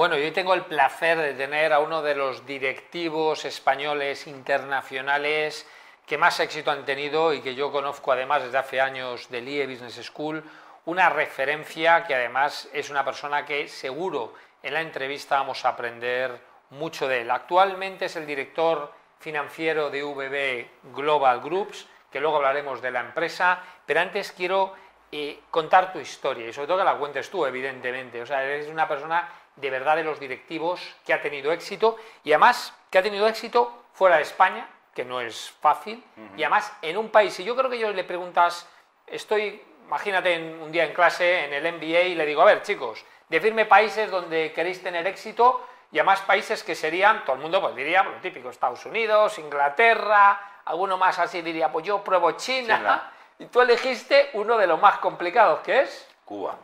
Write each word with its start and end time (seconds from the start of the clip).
Bueno, 0.00 0.16
yo 0.16 0.32
tengo 0.32 0.54
el 0.54 0.64
placer 0.64 1.18
de 1.18 1.34
tener 1.34 1.74
a 1.74 1.80
uno 1.80 2.00
de 2.00 2.14
los 2.14 2.46
directivos 2.46 3.44
españoles 3.44 4.26
internacionales 4.26 5.68
que 6.06 6.16
más 6.16 6.40
éxito 6.40 6.70
han 6.70 6.86
tenido 6.86 7.34
y 7.34 7.42
que 7.42 7.54
yo 7.54 7.70
conozco 7.70 8.10
además 8.10 8.42
desde 8.42 8.56
hace 8.56 8.80
años 8.80 9.28
del 9.28 9.46
IE 9.46 9.66
Business 9.66 10.00
School, 10.02 10.42
una 10.86 11.10
referencia 11.10 12.04
que 12.04 12.14
además 12.14 12.70
es 12.72 12.88
una 12.88 13.04
persona 13.04 13.44
que 13.44 13.68
seguro 13.68 14.32
en 14.62 14.72
la 14.72 14.80
entrevista 14.80 15.36
vamos 15.36 15.66
a 15.66 15.68
aprender 15.68 16.40
mucho 16.70 17.06
de 17.06 17.20
él. 17.20 17.30
Actualmente 17.30 18.06
es 18.06 18.16
el 18.16 18.26
director 18.26 18.90
financiero 19.18 19.90
de 19.90 20.02
VB 20.02 20.94
Global 20.94 21.42
Groups, 21.42 21.86
que 22.10 22.20
luego 22.20 22.38
hablaremos 22.38 22.80
de 22.80 22.90
la 22.90 23.00
empresa, 23.00 23.62
pero 23.84 24.00
antes 24.00 24.32
quiero 24.32 24.72
eh, 25.12 25.40
contar 25.50 25.92
tu 25.92 25.98
historia 25.98 26.48
y 26.48 26.54
sobre 26.54 26.68
todo 26.68 26.78
que 26.78 26.84
la 26.84 26.96
cuentes 26.96 27.28
tú, 27.28 27.44
evidentemente. 27.44 28.22
O 28.22 28.26
sea, 28.26 28.42
eres 28.42 28.68
una 28.68 28.88
persona 28.88 29.28
de 29.56 29.70
verdad 29.70 29.96
de 29.96 30.04
los 30.04 30.20
directivos 30.20 30.80
que 31.04 31.12
ha 31.12 31.20
tenido 31.20 31.52
éxito 31.52 31.96
y 32.24 32.32
además 32.32 32.74
que 32.90 32.98
ha 32.98 33.02
tenido 33.02 33.26
éxito 33.28 33.84
fuera 33.92 34.16
de 34.16 34.22
España, 34.22 34.68
que 34.94 35.04
no 35.04 35.20
es 35.20 35.50
fácil, 35.60 36.02
y 36.36 36.42
además 36.42 36.72
en 36.82 36.96
un 36.96 37.10
país, 37.10 37.38
y 37.38 37.44
yo 37.44 37.54
creo 37.54 37.70
que 37.70 37.78
yo 37.78 37.92
le 37.92 38.04
preguntas, 38.04 38.68
estoy, 39.06 39.62
imagínate 39.86 40.34
en, 40.34 40.60
un 40.60 40.72
día 40.72 40.84
en 40.84 40.92
clase 40.92 41.44
en 41.44 41.52
el 41.52 41.72
MBA 41.74 42.00
y 42.02 42.14
le 42.14 42.26
digo, 42.26 42.42
a 42.42 42.46
ver 42.46 42.62
chicos, 42.62 43.04
decirme 43.28 43.66
países 43.66 44.10
donde 44.10 44.52
queréis 44.52 44.82
tener 44.82 45.06
éxito 45.06 45.66
y 45.92 45.98
además 45.98 46.22
países 46.22 46.62
que 46.64 46.74
serían, 46.74 47.24
todo 47.24 47.36
el 47.36 47.42
mundo 47.42 47.60
pues 47.60 47.74
diría, 47.74 48.02
lo 48.02 48.12
típico, 48.20 48.50
Estados 48.50 48.84
Unidos, 48.86 49.38
Inglaterra, 49.38 50.62
alguno 50.64 50.96
más 50.96 51.18
así 51.18 51.42
diría, 51.42 51.70
pues 51.70 51.86
yo 51.86 52.02
pruebo 52.02 52.32
China, 52.32 52.76
China. 52.76 53.12
y 53.38 53.46
tú 53.46 53.60
elegiste 53.60 54.30
uno 54.34 54.56
de 54.56 54.66
los 54.66 54.80
más 54.80 54.98
complicados, 54.98 55.60
que 55.60 55.80
es... 55.80 56.08
Cuba. 56.24 56.56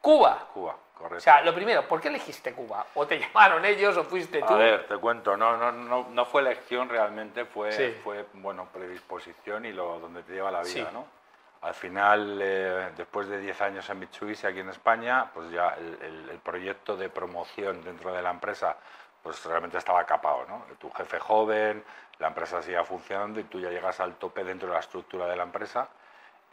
Cuba. 0.00 0.48
Cuba. 0.52 0.76
O 1.10 1.20
sea, 1.20 1.42
lo 1.42 1.54
primero, 1.54 1.86
¿por 1.86 2.00
qué 2.00 2.08
elegiste 2.08 2.52
Cuba? 2.52 2.86
¿O 2.94 3.06
te 3.06 3.18
llamaron 3.20 3.64
ellos 3.64 3.96
o 3.96 4.04
fuiste 4.04 4.40
tú? 4.40 4.54
A 4.54 4.56
ver, 4.56 4.86
te 4.86 4.96
cuento, 4.96 5.36
no, 5.36 5.56
no, 5.56 5.72
no, 5.72 6.08
no 6.10 6.24
fue 6.24 6.42
elección 6.42 6.88
realmente, 6.88 7.44
fue, 7.44 7.92
fue 8.02 8.26
bueno, 8.34 8.68
predisposición 8.72 9.64
y 9.64 9.72
lo 9.72 9.98
donde 9.98 10.22
te 10.22 10.32
lleva 10.32 10.50
la 10.50 10.62
vida, 10.62 10.90
¿no? 10.92 11.06
Al 11.62 11.74
final, 11.74 12.40
eh, 12.42 12.90
después 12.96 13.28
de 13.28 13.38
10 13.38 13.60
años 13.62 13.88
en 13.88 14.00
Mitsubishi 14.00 14.48
aquí 14.48 14.58
en 14.58 14.70
España, 14.70 15.30
pues 15.32 15.48
ya 15.52 15.76
el, 15.78 16.28
el, 16.28 16.38
proyecto 16.38 16.96
de 16.96 17.08
promoción 17.08 17.84
dentro 17.84 18.12
de 18.12 18.20
la 18.20 18.30
empresa 18.30 18.76
pues 19.22 19.44
realmente 19.44 19.78
estaba 19.78 20.04
capado, 20.04 20.44
¿no? 20.48 20.64
Tu 20.80 20.90
jefe 20.90 21.20
joven, 21.20 21.84
la 22.18 22.26
empresa 22.26 22.60
sigue 22.60 22.82
funcionando 22.82 23.38
y 23.38 23.44
tú 23.44 23.60
ya 23.60 23.70
llegas 23.70 24.00
al 24.00 24.16
tope 24.16 24.42
dentro 24.42 24.66
de 24.68 24.74
la 24.74 24.80
estructura 24.80 25.26
de 25.26 25.36
la 25.36 25.44
empresa 25.44 25.88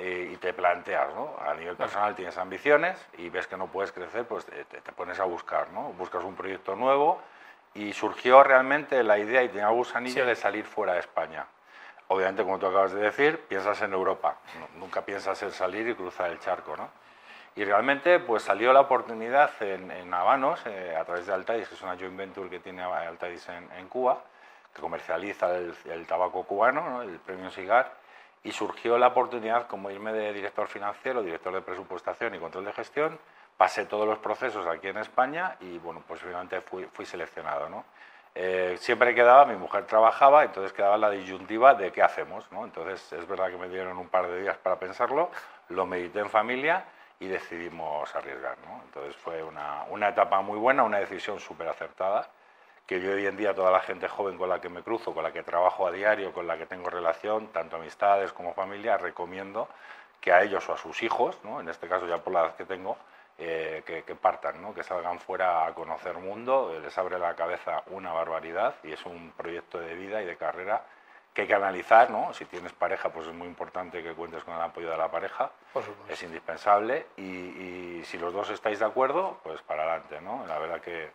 eh, 0.02 0.30
y 0.31 0.38
te 0.38 0.53
planteas, 0.53 1.14
¿no? 1.14 1.36
A 1.45 1.53
nivel 1.55 1.75
personal 1.75 2.16
tienes 2.16 2.38
ambiciones 2.38 2.97
y 3.17 3.30
ves 3.30 3.47
que 3.47 3.58
no 3.58 3.67
puedes 3.67 3.92
crecer, 3.92 4.25
pues 4.25 4.45
te, 4.45 4.94
pones 4.94 5.19
a 5.19 5.25
buscar, 5.25 5.72
¿no? 5.72 5.91
Buscas 5.91 6.23
un 6.23 6.36
proyecto 6.36 6.73
nuevo 6.78 7.19
y 7.73 7.91
surgió 7.91 8.41
realmente 8.41 9.03
la 9.03 9.19
idea 9.19 9.44
y 9.44 9.50
tenía 9.50 9.67
gusanillo 9.67 10.25
de 10.25 10.38
salir 10.38 10.64
fuera 10.64 10.94
de 10.94 11.00
España. 11.00 11.47
Obviamente, 12.08 12.44
como 12.44 12.58
tú 12.59 12.67
acabas 12.67 12.94
de 12.94 13.02
decir, 13.02 13.41
piensas 13.50 13.81
en 13.81 13.91
Europa, 13.91 14.38
nunca 14.75 15.02
piensas 15.02 15.44
en 15.44 15.52
salir 15.52 15.89
y 15.89 15.95
cruzar 15.95 16.31
el 16.31 16.39
charco, 16.39 16.78
¿no? 16.78 16.89
Y 17.58 17.66
realmente 17.66 18.19
pues 18.19 18.44
salió 18.44 18.72
la 18.72 18.80
oportunidad 18.80 19.52
en, 19.61 19.91
en 19.91 20.13
Habanos, 20.13 20.61
eh, 20.66 20.95
a 20.97 21.03
través 21.03 21.25
de 21.25 21.34
Altadis, 21.34 21.67
que 21.67 21.75
es 21.75 21.81
una 21.81 21.97
joint 21.97 22.16
venture 22.16 22.50
que 22.50 22.61
tiene 22.61 22.84
Altadis 22.84 23.50
en, 23.50 23.69
en 23.73 23.89
Cuba, 23.89 24.23
que 24.73 24.80
comercializa 24.80 25.58
el, 25.58 25.75
el 25.91 26.08
tabaco 26.08 26.44
cubano, 26.44 26.89
¿no? 26.89 27.02
el 27.02 27.19
premio 27.19 27.52
cigar, 27.52 27.98
y 28.44 28.52
surgió 28.52 28.98
la 28.98 29.08
oportunidad 29.08 29.68
como 29.68 29.92
irme 29.92 30.14
de 30.14 30.34
director 30.34 30.68
financiero, 30.68 31.22
director 31.22 31.54
de 31.54 31.62
presupuestación 31.62 32.36
y 32.36 32.40
control 32.40 32.66
de 32.66 32.73
gestión, 32.73 33.20
pasé 33.58 33.86
todos 33.86 34.08
los 34.08 34.20
procesos 34.20 34.66
aquí 34.68 34.88
en 34.88 34.98
España 34.98 35.58
y 35.59 35.78
bueno, 35.80 36.02
pues 36.08 36.22
finalmente 36.22 36.62
fui, 36.62 37.06
seleccionado. 37.06 37.68
¿no? 37.68 37.84
Eh, 38.34 38.78
siempre 38.80 39.14
quedaba, 39.14 39.46
mi 39.46 39.56
mujer 39.56 39.86
trabajaba, 39.86 40.44
entonces 40.46 40.72
quedaba 40.72 40.98
la 40.98 41.09
disyuntiva 41.09 41.73
de 41.73 41.92
qué 41.92 42.02
hacemos. 42.02 42.50
¿no? 42.52 42.64
Entonces 42.64 43.12
es 43.12 43.28
verdad 43.28 43.50
que 43.50 43.58
me 43.58 43.68
dieron 43.68 43.97
un 43.97 44.08
par 44.08 44.28
de 44.28 44.42
días 44.42 44.58
para 44.58 44.80
pensarlo, 44.80 45.30
lo 45.69 45.86
medité 45.86 46.19
en 46.19 46.30
familia 46.30 46.86
y 47.19 47.28
decidimos 47.28 48.16
arriesgar. 48.16 48.56
Entonces 48.86 49.16
fue 49.18 49.44
una, 49.44 49.84
una 49.90 50.09
etapa 50.09 50.40
muy 50.42 50.58
buena, 50.58 50.84
una 50.84 51.00
decisión 51.00 51.40
súper 51.42 51.68
acertada 51.68 52.30
que 52.89 53.00
yo 53.00 53.11
hoy 53.11 53.27
en 53.27 53.38
día 53.38 53.53
toda 53.53 53.69
la 53.69 53.81
gente 53.81 54.07
joven 54.07 54.35
con 54.35 54.50
la 54.50 54.59
que 54.59 54.67
me 54.67 54.81
cruzo, 54.81 55.13
con 55.13 55.22
la 55.22 55.31
que 55.31 55.44
trabajo 55.44 55.85
a 55.85 55.91
diario, 55.91 56.33
con 56.33 56.47
la 56.47 56.57
que 56.57 56.66
tengo 56.66 56.89
relación, 56.89 57.50
tanto 57.50 57.75
amistades 57.75 58.33
como 58.33 58.55
familia, 58.55 58.97
recomiendo 58.97 59.69
que 60.19 60.33
a 60.33 60.41
ellos 60.41 60.67
o 60.69 60.73
a 60.73 60.77
sus 60.77 61.03
hijos, 61.03 61.38
¿no? 61.44 61.59
en 61.59 61.69
este 61.69 61.88
caso 61.88 62.07
ya 62.07 62.17
por 62.17 62.33
la 62.33 62.45
edad 62.45 62.55
que 62.55 62.66
tengo, 62.66 62.97
eh, 63.38 63.83
que, 63.85 64.16
partan, 64.16 64.59
¿no? 64.59 64.73
que 64.73 64.81
salgan 64.81 65.19
fuera 65.19 65.67
a 65.67 65.73
conocer 65.75 66.16
mundo, 66.16 66.73
eh, 66.73 66.79
les 66.79 66.97
abre 66.97 67.19
la 67.19 67.35
cabeza 67.35 67.83
una 67.91 68.11
barbaridad 68.11 68.73
y 68.83 68.91
es 68.91 69.06
un 69.06 69.33
proyecto 69.38 69.77
de 69.77 69.94
vida 69.94 70.23
y 70.23 70.25
de 70.25 70.35
carrera 70.35 70.81
que 71.31 71.44
hay 71.44 71.47
que 71.47 71.53
analizar, 71.53 72.09
¿no? 72.09 72.33
Si 72.33 72.45
tienes 72.45 72.73
pareja, 72.73 73.09
pues 73.09 73.27
es 73.27 73.33
muy 73.35 73.47
importante 73.47 74.01
que 74.01 74.16
cuentes 74.16 74.44
con 74.44 74.56
el 74.56 74.61
apoyo 74.61 74.89
de 74.89 74.97
la 74.97 75.11
pareja, 75.11 75.51
es 76.09 76.23
indispensable 76.23 77.06
y, 77.17 77.21
y, 77.21 78.03
si 78.03 78.17
los 78.17 78.33
dos 78.33 78.50
estáis 78.50 78.79
de 78.79 78.85
acuerdo, 78.85 79.39
pues 79.44 79.61
para 79.61 79.83
adelante, 79.83 80.19
¿no? 80.21 80.44
La 80.47 80.57
verdad 80.57 80.81
que 80.81 81.11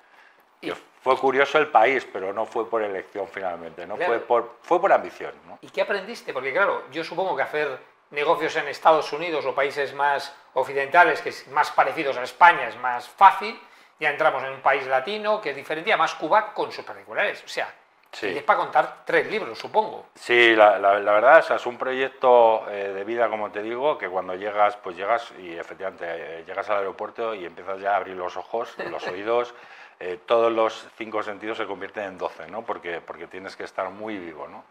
fue 1.04 1.16
curioso 1.18 1.58
el 1.58 1.68
país, 1.68 2.06
pero 2.10 2.32
no 2.32 2.46
fue 2.46 2.68
por 2.68 2.82
elección 2.82 3.28
finalmente, 3.28 3.86
no 3.86 3.96
fue, 3.96 4.20
por, 4.20 4.56
fue 4.62 4.80
por 4.80 4.90
ambición. 4.90 5.32
¿no? 5.46 5.58
¿Y 5.60 5.68
qué 5.68 5.82
aprendiste? 5.82 6.32
Porque 6.32 6.52
claro, 6.52 6.84
yo 6.90 7.04
supongo 7.04 7.36
que 7.36 7.42
hacer 7.42 7.78
negocios 8.10 8.56
en 8.56 8.68
Estados 8.68 9.12
Unidos 9.12 9.44
o 9.44 9.54
países 9.54 9.92
más 9.94 10.34
occidentales, 10.54 11.20
que 11.20 11.28
es 11.28 11.46
más 11.48 11.70
parecidos 11.72 12.16
a 12.16 12.22
España, 12.22 12.68
es 12.68 12.76
más 12.78 13.08
fácil. 13.08 13.58
Ya 14.00 14.10
entramos 14.10 14.42
en 14.44 14.52
un 14.52 14.60
país 14.60 14.86
latino 14.86 15.40
que 15.40 15.50
es 15.50 15.56
diferente, 15.56 15.92
además 15.92 16.14
Cuba 16.14 16.52
con 16.54 16.72
sus 16.72 16.84
particulares. 16.84 17.42
O 17.44 17.48
sea, 17.48 17.72
sí. 18.10 18.28
es 18.28 18.42
para 18.42 18.60
contar 18.60 19.04
tres 19.04 19.30
libros, 19.30 19.58
supongo. 19.58 20.06
Sí, 20.14 20.54
la, 20.56 20.78
la, 20.78 20.98
verdad 20.98 21.44
es 21.54 21.66
un 21.66 21.76
proyecto 21.76 22.68
eh, 22.70 22.92
de 22.94 23.04
vida, 23.04 23.28
como 23.28 23.50
te 23.50 23.62
digo, 23.62 23.98
que 23.98 24.08
cuando 24.08 24.34
llegas, 24.34 24.76
pues 24.76 24.96
llegas 24.96 25.32
y 25.38 25.56
efectivamente 25.56 26.06
eh, 26.08 26.44
llegas 26.46 26.68
al 26.70 26.78
aeropuerto 26.78 27.34
y 27.34 27.44
empiezas 27.44 27.80
ya 27.80 27.92
a 27.92 27.96
abrir 27.96 28.16
los 28.16 28.36
ojos, 28.36 28.74
los 28.90 29.06
oídos. 29.08 29.54
Eh, 30.00 30.20
todos 30.26 30.52
los 30.52 30.88
cinco 30.96 31.22
sentidos 31.22 31.58
se 31.58 31.66
convierten 31.66 32.04
en 32.04 32.18
doce, 32.18 32.48
¿no? 32.48 32.62
porque, 32.62 33.00
porque 33.00 33.26
tienes 33.26 33.56
que 33.56 33.64
estar 33.64 33.90
muy 33.90 34.18
vivo. 34.18 34.48
¿no? 34.48 34.64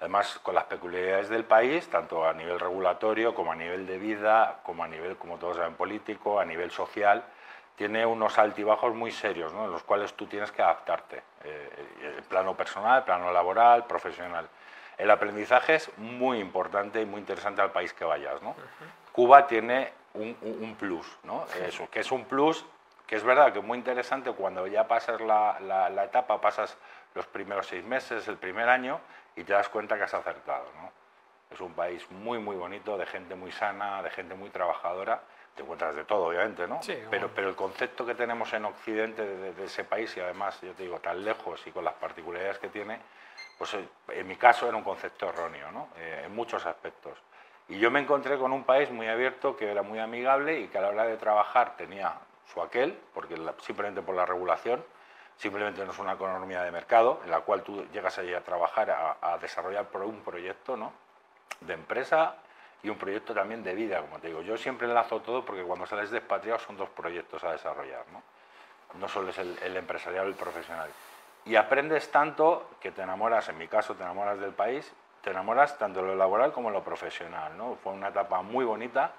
Además, 0.00 0.38
con 0.42 0.54
las 0.54 0.64
peculiaridades 0.64 1.28
del 1.28 1.44
país, 1.44 1.88
tanto 1.88 2.26
a 2.26 2.32
nivel 2.34 2.60
regulatorio 2.60 3.34
como 3.34 3.52
a 3.52 3.56
nivel 3.56 3.86
de 3.86 3.98
vida, 3.98 4.60
como 4.62 4.84
a 4.84 4.88
nivel, 4.88 5.16
como 5.16 5.38
todos 5.38 5.56
saben, 5.56 5.74
político, 5.74 6.38
a 6.38 6.44
nivel 6.44 6.70
social, 6.70 7.24
tiene 7.76 8.04
unos 8.04 8.38
altibajos 8.38 8.94
muy 8.94 9.10
serios, 9.10 9.52
¿no? 9.52 9.64
en 9.64 9.70
los 9.70 9.82
cuales 9.82 10.14
tú 10.14 10.26
tienes 10.26 10.50
que 10.50 10.62
adaptarte, 10.62 11.22
eh, 11.44 11.70
el 12.16 12.22
plano 12.24 12.56
personal, 12.56 12.98
el 12.98 13.04
plano 13.04 13.32
laboral, 13.32 13.86
profesional. 13.86 14.48
El 14.98 15.10
aprendizaje 15.10 15.74
es 15.74 15.90
muy 15.98 16.38
importante 16.38 17.00
y 17.00 17.06
muy 17.06 17.20
interesante 17.20 17.60
al 17.60 17.70
país 17.70 17.92
que 17.92 18.04
vayas. 18.04 18.40
¿no? 18.42 18.54
Cuba 19.12 19.46
tiene 19.46 19.92
un, 20.14 20.36
un, 20.40 20.74
plus, 20.76 21.06
¿no? 21.24 21.44
Eso, 21.66 21.88
que 21.90 22.00
es 22.00 22.10
un 22.10 22.24
plus 22.24 22.64
que 23.06 23.16
es 23.16 23.22
verdad 23.22 23.52
que 23.52 23.60
es 23.60 23.64
muy 23.64 23.78
interesante 23.78 24.32
cuando 24.32 24.66
ya 24.66 24.88
pasas 24.88 25.20
la, 25.20 25.58
la, 25.60 26.04
etapa, 26.04 26.40
pasas 26.40 26.76
los 27.14 27.26
primeros 27.26 27.66
seis 27.66 27.84
meses, 27.84 28.26
el 28.28 28.36
primer 28.36 28.68
año, 28.68 29.00
y 29.36 29.44
te 29.44 29.52
das 29.52 29.68
cuenta 29.68 29.96
que 29.96 30.02
has 30.02 30.14
acertado. 30.14 30.64
¿no? 30.76 30.90
Es 31.50 31.60
un 31.60 31.72
país 31.72 32.10
muy, 32.10 32.38
muy 32.38 32.56
bonito, 32.56 32.98
de 32.98 33.06
gente 33.06 33.34
muy 33.34 33.52
sana, 33.52 34.02
de 34.02 34.10
gente 34.10 34.34
muy 34.34 34.50
trabajadora. 34.50 35.22
Te 35.54 35.62
encuentras 35.62 35.94
de 35.94 36.04
todo, 36.04 36.26
obviamente, 36.26 36.66
¿no? 36.66 36.82
Sí, 36.82 36.98
pero, 37.10 37.30
pero 37.34 37.48
el 37.48 37.54
concepto 37.54 38.04
que 38.04 38.14
tenemos 38.14 38.52
en 38.52 38.66
Occidente 38.66 39.24
de, 39.24 39.64
ese 39.64 39.84
país, 39.84 40.14
y 40.16 40.20
además, 40.20 40.60
yo 40.60 40.72
te 40.74 40.82
digo, 40.82 40.98
tan 40.98 41.24
lejos 41.24 41.66
y 41.66 41.70
con 41.70 41.82
las 41.82 41.94
particularidades 41.94 42.58
que 42.58 42.68
tiene, 42.68 42.98
pues 43.56 43.72
eh, 43.72 43.88
en 44.08 44.26
mi 44.26 44.36
caso 44.36 44.68
era 44.68 44.76
un 44.76 44.82
concepto 44.82 45.30
erróneo, 45.30 45.70
¿no? 45.70 45.88
Eh, 45.96 46.24
en 46.26 46.34
muchos 46.34 46.66
aspectos. 46.66 47.16
Y 47.68 47.78
yo 47.78 47.90
me 47.90 48.00
encontré 48.00 48.36
con 48.36 48.52
un 48.52 48.64
país 48.64 48.90
muy 48.90 49.08
abierto, 49.08 49.56
que 49.56 49.70
era 49.70 49.82
muy 49.82 49.98
amigable 49.98 50.60
y 50.60 50.68
que 50.68 50.76
a 50.76 50.82
la 50.82 50.88
hora 50.88 51.04
de 51.04 51.16
trabajar 51.16 51.74
tenía 51.76 52.12
su 52.52 52.62
aquel, 52.62 52.98
porque 53.14 53.36
simplemente 53.62 54.02
por 54.02 54.14
la 54.14 54.26
regulación, 54.26 54.84
simplemente 55.36 55.84
no 55.84 55.92
es 55.92 55.98
una 55.98 56.12
economía 56.12 56.62
de 56.62 56.70
mercado 56.70 57.20
en 57.24 57.30
la 57.30 57.40
cual 57.40 57.62
tú 57.62 57.84
llegas 57.92 58.18
allí 58.18 58.32
a 58.34 58.42
trabajar, 58.42 58.90
a, 58.90 59.38
desarrollar 59.38 59.86
un 60.04 60.20
proyecto 60.22 60.76
¿no? 60.76 60.92
de 61.60 61.74
empresa 61.74 62.36
y 62.82 62.88
un 62.88 62.98
proyecto 62.98 63.34
también 63.34 63.62
de 63.62 63.74
vida, 63.74 64.00
como 64.00 64.18
te 64.18 64.28
digo. 64.28 64.42
Yo 64.42 64.56
siempre 64.56 64.86
enlazo 64.86 65.20
todo 65.20 65.44
porque 65.44 65.62
cuando 65.62 65.86
sales 65.86 66.10
de 66.10 66.18
expatriado 66.18 66.58
son 66.58 66.76
dos 66.76 66.88
proyectos 66.90 67.42
a 67.44 67.52
desarrollar, 67.52 68.04
no, 68.12 68.22
no 68.98 69.08
solo 69.08 69.30
es 69.30 69.38
el, 69.38 69.58
el 69.62 69.76
empresarial 69.76 70.26
el 70.26 70.34
profesional. 70.34 70.88
Y 71.44 71.56
aprendes 71.56 72.10
tanto 72.10 72.70
que 72.80 72.90
te 72.90 73.02
enamoras, 73.02 73.48
en 73.48 73.58
mi 73.58 73.68
caso 73.68 73.94
te 73.94 74.02
enamoras 74.02 74.38
del 74.40 74.52
país, 74.52 74.92
te 75.22 75.30
enamoras 75.30 75.76
tanto 75.78 76.00
de 76.00 76.06
lo 76.06 76.16
laboral 76.16 76.52
como 76.52 76.70
de 76.70 76.74
lo 76.74 76.84
profesional. 76.84 77.56
¿no? 77.56 77.76
Fue 77.82 77.92
una 77.92 78.08
etapa 78.08 78.42
muy 78.42 78.64
bonita 78.64 79.12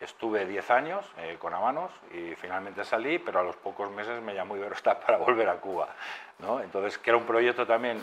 Estuve 0.00 0.46
10 0.46 0.70
años 0.70 1.04
eh, 1.18 1.36
con 1.40 1.52
Amanos 1.52 1.90
y 2.12 2.34
finalmente 2.36 2.84
salí, 2.84 3.18
pero 3.18 3.40
a 3.40 3.42
los 3.42 3.56
pocos 3.56 3.90
meses 3.90 4.22
me 4.22 4.34
llamó 4.34 4.56
Iberostar 4.56 5.00
para 5.06 5.18
volver 5.18 5.48
a 5.48 5.56
Cuba. 5.56 5.88
¿no? 6.38 6.60
Entonces, 6.60 6.98
que 6.98 7.10
era 7.10 7.16
un 7.16 7.26
proyecto 7.26 7.66
también 7.66 8.02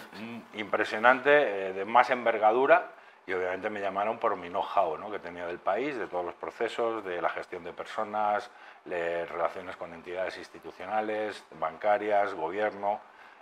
impresionante, 0.54 1.70
eh, 1.70 1.74
de 1.74 1.86
más 1.86 2.10
envergadura, 2.10 2.92
y 3.28 3.34
obviamente 3.34 3.70
me 3.70 3.80
llamaron 3.80 4.20
por 4.20 4.36
mi 4.36 4.50
know-how 4.50 4.98
¿no? 4.98 5.10
que 5.10 5.20
tenía 5.20 5.48
del 5.48 5.58
país, 5.58 5.98
de 5.98 6.08
todos 6.08 6.26
los 6.26 6.36
procesos, 6.36 7.04
de 7.04 7.22
la 7.22 7.30
gestión 7.30 7.64
de 7.64 7.74
personas, 7.74 8.52
de 8.84 9.26
relaciones 9.26 9.76
con 9.78 9.94
entidades 9.94 10.38
institucionales, 10.38 11.44
bancarias, 11.60 12.34
gobierno. 12.36 13.00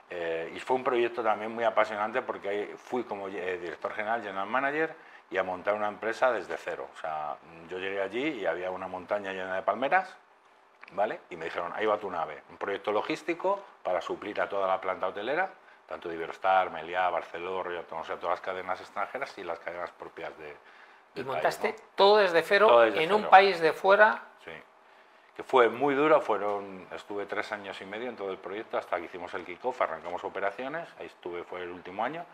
Eh, 0.10 0.54
y 0.56 0.60
fue 0.60 0.78
un 0.78 0.84
proyecto 0.84 1.24
también 1.24 1.52
muy 1.52 1.64
apasionante 1.64 2.22
porque 2.22 2.50
ahí 2.50 2.74
fui 2.78 3.04
como 3.04 3.28
eh, 3.28 3.58
director 3.58 3.94
general, 3.94 4.22
general 4.22 4.48
manager, 4.48 4.96
y 5.34 5.38
a 5.38 5.44
montar 5.44 5.74
una 5.74 5.88
empresa 5.88 6.32
desde 6.32 6.56
cero. 6.58 6.88
O 6.96 7.00
sea, 7.02 7.36
yo 7.68 7.80
llegué 7.80 8.02
allí 8.02 8.28
y 8.42 8.46
había 8.46 8.70
una 8.70 8.88
montaña 8.88 9.34
llena 9.34 9.56
de 9.56 9.64
palmeras, 9.64 10.16
¿vale? 10.92 11.22
Y 11.30 11.36
me 11.36 11.46
dijeron, 11.46 11.74
ahí 11.76 11.86
va 11.86 11.98
tu 11.98 12.10
nave, 12.10 12.44
un 12.52 12.58
proyecto 12.58 12.92
logístico 12.92 13.60
para 13.82 14.00
suplir 14.00 14.40
a 14.40 14.48
toda 14.48 14.68
la 14.68 14.80
planta 14.80 15.08
hotelera 15.08 15.50
tanto 15.88 16.10
de 16.10 16.16
Iberostar, 16.16 16.72
Meliá, 16.72 17.10
Barceló, 17.10 17.60
o 17.60 18.04
sea, 18.04 18.16
todas 18.16 18.32
las 18.32 18.42
cadenas 18.42 18.80
extranjeras 18.80 19.38
y 19.38 19.44
las 19.44 19.60
cadenas 19.60 19.92
propias 19.92 20.36
de. 20.38 20.56
Y 21.16 21.24
montaste 21.24 21.76
todo 21.96 22.18
desde 22.18 22.42
cero 22.42 22.84
en 22.84 23.12
un 23.14 23.26
país 23.30 23.60
de 23.60 23.74
fuera. 23.74 24.24
Sí, 24.44 24.52
que 25.36 25.44
fue 25.44 25.70
muy 25.70 25.94
duro, 25.94 26.20
fueron, 26.22 26.88
estuve 26.92 27.26
tres 27.26 27.52
años 27.52 27.80
y 27.82 27.86
medio 27.86 28.10
en 28.10 28.16
todo 28.16 28.32
el 28.32 28.38
proyecto 28.38 28.78
hasta 28.78 28.98
que 28.98 29.06
hicimos 29.06 29.34
el 29.34 29.46
kickoff, 29.46 29.82
arrancamos 29.82 30.24
operaciones, 30.24 30.90
ahí 31.00 31.06
estuve, 31.06 31.44
fue 31.44 31.62
el 31.62 31.70
último 31.70 32.04
año, 32.04 32.26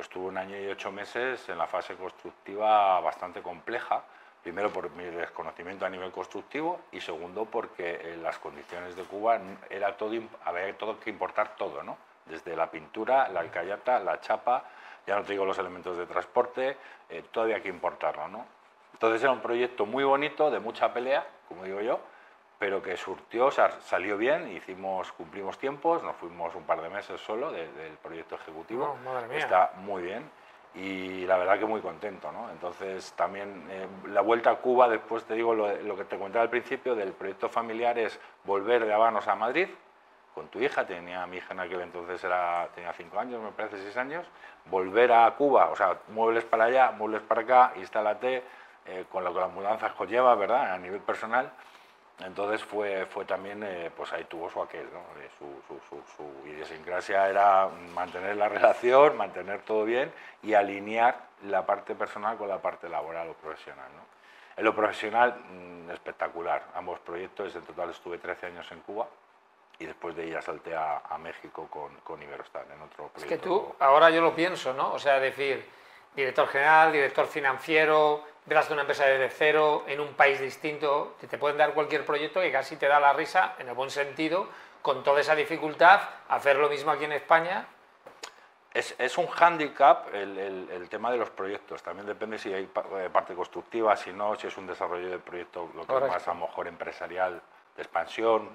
estuve 0.00 0.26
un 0.26 0.38
año 0.38 0.58
y 0.58 0.66
ocho 0.68 0.90
meses 0.90 1.48
en 1.48 1.58
la 1.58 1.66
fase 1.66 1.94
constructiva 1.94 3.00
bastante 3.00 3.42
compleja, 3.42 4.02
primero 4.42 4.70
por 4.70 4.90
mi 4.90 5.04
desconocimiento 5.04 5.86
a 5.86 5.90
nivel 5.90 6.10
constructivo 6.10 6.80
y 6.92 7.00
segundo 7.00 7.44
porque 7.44 8.12
en 8.12 8.22
las 8.22 8.38
condiciones 8.38 8.96
de 8.96 9.02
Cuba 9.04 9.40
era 9.70 9.96
todo, 9.96 10.12
había 10.44 10.76
todo 10.76 10.98
que 10.98 11.10
importar 11.10 11.56
todo, 11.56 11.82
¿no? 11.82 11.96
desde 12.26 12.56
la 12.56 12.70
pintura, 12.70 13.28
la 13.28 13.40
alcayata, 13.40 13.98
la 13.98 14.20
chapa, 14.20 14.64
ya 15.06 15.16
no 15.16 15.22
te 15.24 15.32
digo 15.32 15.44
los 15.44 15.58
elementos 15.58 15.96
de 15.96 16.06
transporte, 16.06 16.76
eh, 17.08 17.24
todavía 17.30 17.56
hay 17.56 17.62
que 17.62 17.68
importarlo. 17.68 18.28
¿no? 18.28 18.46
Entonces 18.92 19.22
era 19.22 19.32
un 19.32 19.40
proyecto 19.40 19.86
muy 19.86 20.04
bonito, 20.04 20.50
de 20.50 20.60
mucha 20.60 20.92
pelea, 20.92 21.26
como 21.48 21.64
digo 21.64 21.80
yo, 21.80 22.00
pero 22.62 22.80
que 22.80 22.96
surtió, 22.96 23.46
o 23.46 23.50
sea, 23.50 23.72
salió 23.80 24.16
bien, 24.16 24.48
hicimos, 24.52 25.10
cumplimos 25.10 25.58
tiempos, 25.58 26.00
nos 26.04 26.14
fuimos 26.14 26.54
un 26.54 26.62
par 26.62 26.80
de 26.80 26.88
meses 26.88 27.20
solo 27.20 27.50
del 27.50 27.96
proyecto 28.00 28.36
ejecutivo, 28.36 28.96
está 29.32 29.72
muy 29.78 30.04
bien 30.04 30.30
y 30.76 31.26
la 31.26 31.38
verdad 31.38 31.58
que 31.58 31.64
muy 31.64 31.80
contento. 31.80 32.30
¿no? 32.30 32.48
Entonces 32.50 33.14
también 33.14 33.66
eh, 33.68 33.88
la 34.10 34.20
vuelta 34.20 34.52
a 34.52 34.54
Cuba, 34.58 34.88
después 34.88 35.24
te 35.24 35.34
digo 35.34 35.56
lo, 35.56 35.74
lo 35.74 35.96
que 35.96 36.04
te 36.04 36.16
contaba 36.16 36.44
al 36.44 36.50
principio 36.50 36.94
del 36.94 37.14
proyecto 37.14 37.48
familiar 37.48 37.98
es 37.98 38.20
volver 38.44 38.86
de 38.86 38.94
Habanos 38.94 39.26
a 39.26 39.34
Madrid, 39.34 39.66
con 40.32 40.46
tu 40.46 40.60
hija, 40.60 40.86
tenía 40.86 41.26
mi 41.26 41.38
hija 41.38 41.54
en 41.54 41.58
aquel 41.58 41.80
entonces 41.80 42.22
era, 42.22 42.68
tenía 42.76 42.92
cinco 42.92 43.18
años, 43.18 43.42
me 43.42 43.50
parece 43.50 43.78
seis 43.78 43.96
años, 43.96 44.24
volver 44.66 45.10
a 45.10 45.28
Cuba, 45.32 45.68
o 45.70 45.74
sea, 45.74 45.98
muebles 46.10 46.44
para 46.44 46.66
allá, 46.66 46.92
muebles 46.92 47.22
para 47.22 47.40
acá, 47.40 47.72
instálate, 47.74 48.44
eh, 48.86 49.04
con 49.10 49.24
lo 49.24 49.34
que 49.34 49.40
las 49.40 49.50
mudanzas 49.50 49.90
conlleva, 49.94 50.36
¿verdad?, 50.36 50.74
a 50.74 50.78
nivel 50.78 51.00
personal. 51.00 51.50
Entonces 52.24 52.62
fue, 52.62 53.06
fue 53.06 53.24
también, 53.24 53.62
eh, 53.62 53.90
pues 53.96 54.12
ahí 54.12 54.24
tuvo 54.24 54.48
su 54.50 54.62
aquel, 54.62 54.86
¿no? 54.92 55.00
Eh, 55.20 55.28
su, 55.38 55.46
su, 55.66 56.02
su, 56.16 56.48
idiosincrasia 56.48 57.28
era 57.28 57.68
mantener 57.94 58.36
la 58.36 58.48
relación, 58.50 59.16
mantener 59.16 59.62
todo 59.62 59.84
bien 59.84 60.12
y 60.42 60.54
alinear 60.54 61.16
la 61.44 61.66
parte 61.66 61.94
personal 61.94 62.36
con 62.36 62.48
la 62.48 62.62
parte 62.62 62.88
laboral 62.88 63.28
o 63.30 63.34
profesional, 63.34 63.88
¿no? 63.96 64.02
En 64.56 64.64
lo 64.64 64.74
profesional, 64.74 65.42
mm, 65.48 65.90
espectacular. 65.90 66.62
Ambos 66.74 67.00
proyectos, 67.00 67.54
en 67.56 67.62
total 67.62 67.90
estuve 67.90 68.18
13 68.18 68.46
años 68.46 68.70
en 68.70 68.80
Cuba, 68.80 69.08
y 69.78 69.86
después 69.86 70.14
de 70.14 70.24
ella 70.24 70.40
salté 70.40 70.74
a, 70.76 71.00
México 71.18 71.66
con, 71.68 71.94
con, 72.04 72.22
Iberostar 72.22 72.66
en 72.72 72.80
otro 72.82 73.08
proyecto. 73.08 73.20
Es 73.20 73.26
que 73.26 73.38
tú, 73.38 73.74
ahora 73.80 74.10
yo 74.10 74.20
lo 74.20 74.34
pienso, 74.34 74.72
¿no? 74.74 74.92
O 74.92 74.98
sea, 74.98 75.18
decir, 75.18 75.64
director 76.14 76.46
general, 76.48 76.92
director 76.92 77.26
financiero, 77.26 78.24
verás 78.46 78.68
de 78.68 78.74
una 78.74 78.82
empresa 78.82 79.04
desde 79.04 79.28
cero, 79.30 79.84
en 79.86 80.00
un 80.00 80.14
país 80.14 80.40
distinto, 80.40 81.16
te, 81.20 81.26
te 81.26 81.38
pueden 81.38 81.58
dar 81.58 81.74
cualquier 81.74 82.04
proyecto 82.04 82.40
que 82.40 82.50
casi 82.50 82.76
te 82.76 82.88
da 82.88 82.98
la 82.98 83.12
risa, 83.12 83.54
en 83.58 83.68
el 83.68 83.74
buen 83.74 83.90
sentido, 83.90 84.48
con 84.82 85.02
toda 85.04 85.20
esa 85.20 85.34
dificultad, 85.34 86.00
hacer 86.28 86.56
lo 86.56 86.68
mismo 86.68 86.90
aquí 86.90 87.04
en 87.04 87.12
España. 87.12 87.66
Es, 88.74 88.94
es 88.98 89.18
un 89.18 89.26
hándicap 89.26 90.14
el, 90.14 90.38
el, 90.38 90.70
el, 90.70 90.88
tema 90.88 91.12
de 91.12 91.18
los 91.18 91.30
proyectos. 91.30 91.82
También 91.82 92.06
depende 92.06 92.38
si 92.38 92.52
hay 92.52 92.64
eh, 92.64 93.10
parte 93.12 93.34
constructiva, 93.34 93.94
si 93.96 94.12
no, 94.12 94.34
si 94.34 94.46
es 94.46 94.56
un 94.56 94.66
desarrollo 94.66 95.10
del 95.10 95.20
proyecto, 95.20 95.70
lo 95.74 95.86
que 95.86 96.06
más 96.06 96.26
a 96.26 96.34
lo 96.34 96.40
mejor 96.40 96.66
empresarial 96.66 97.40
de 97.76 97.82
expansión, 97.82 98.48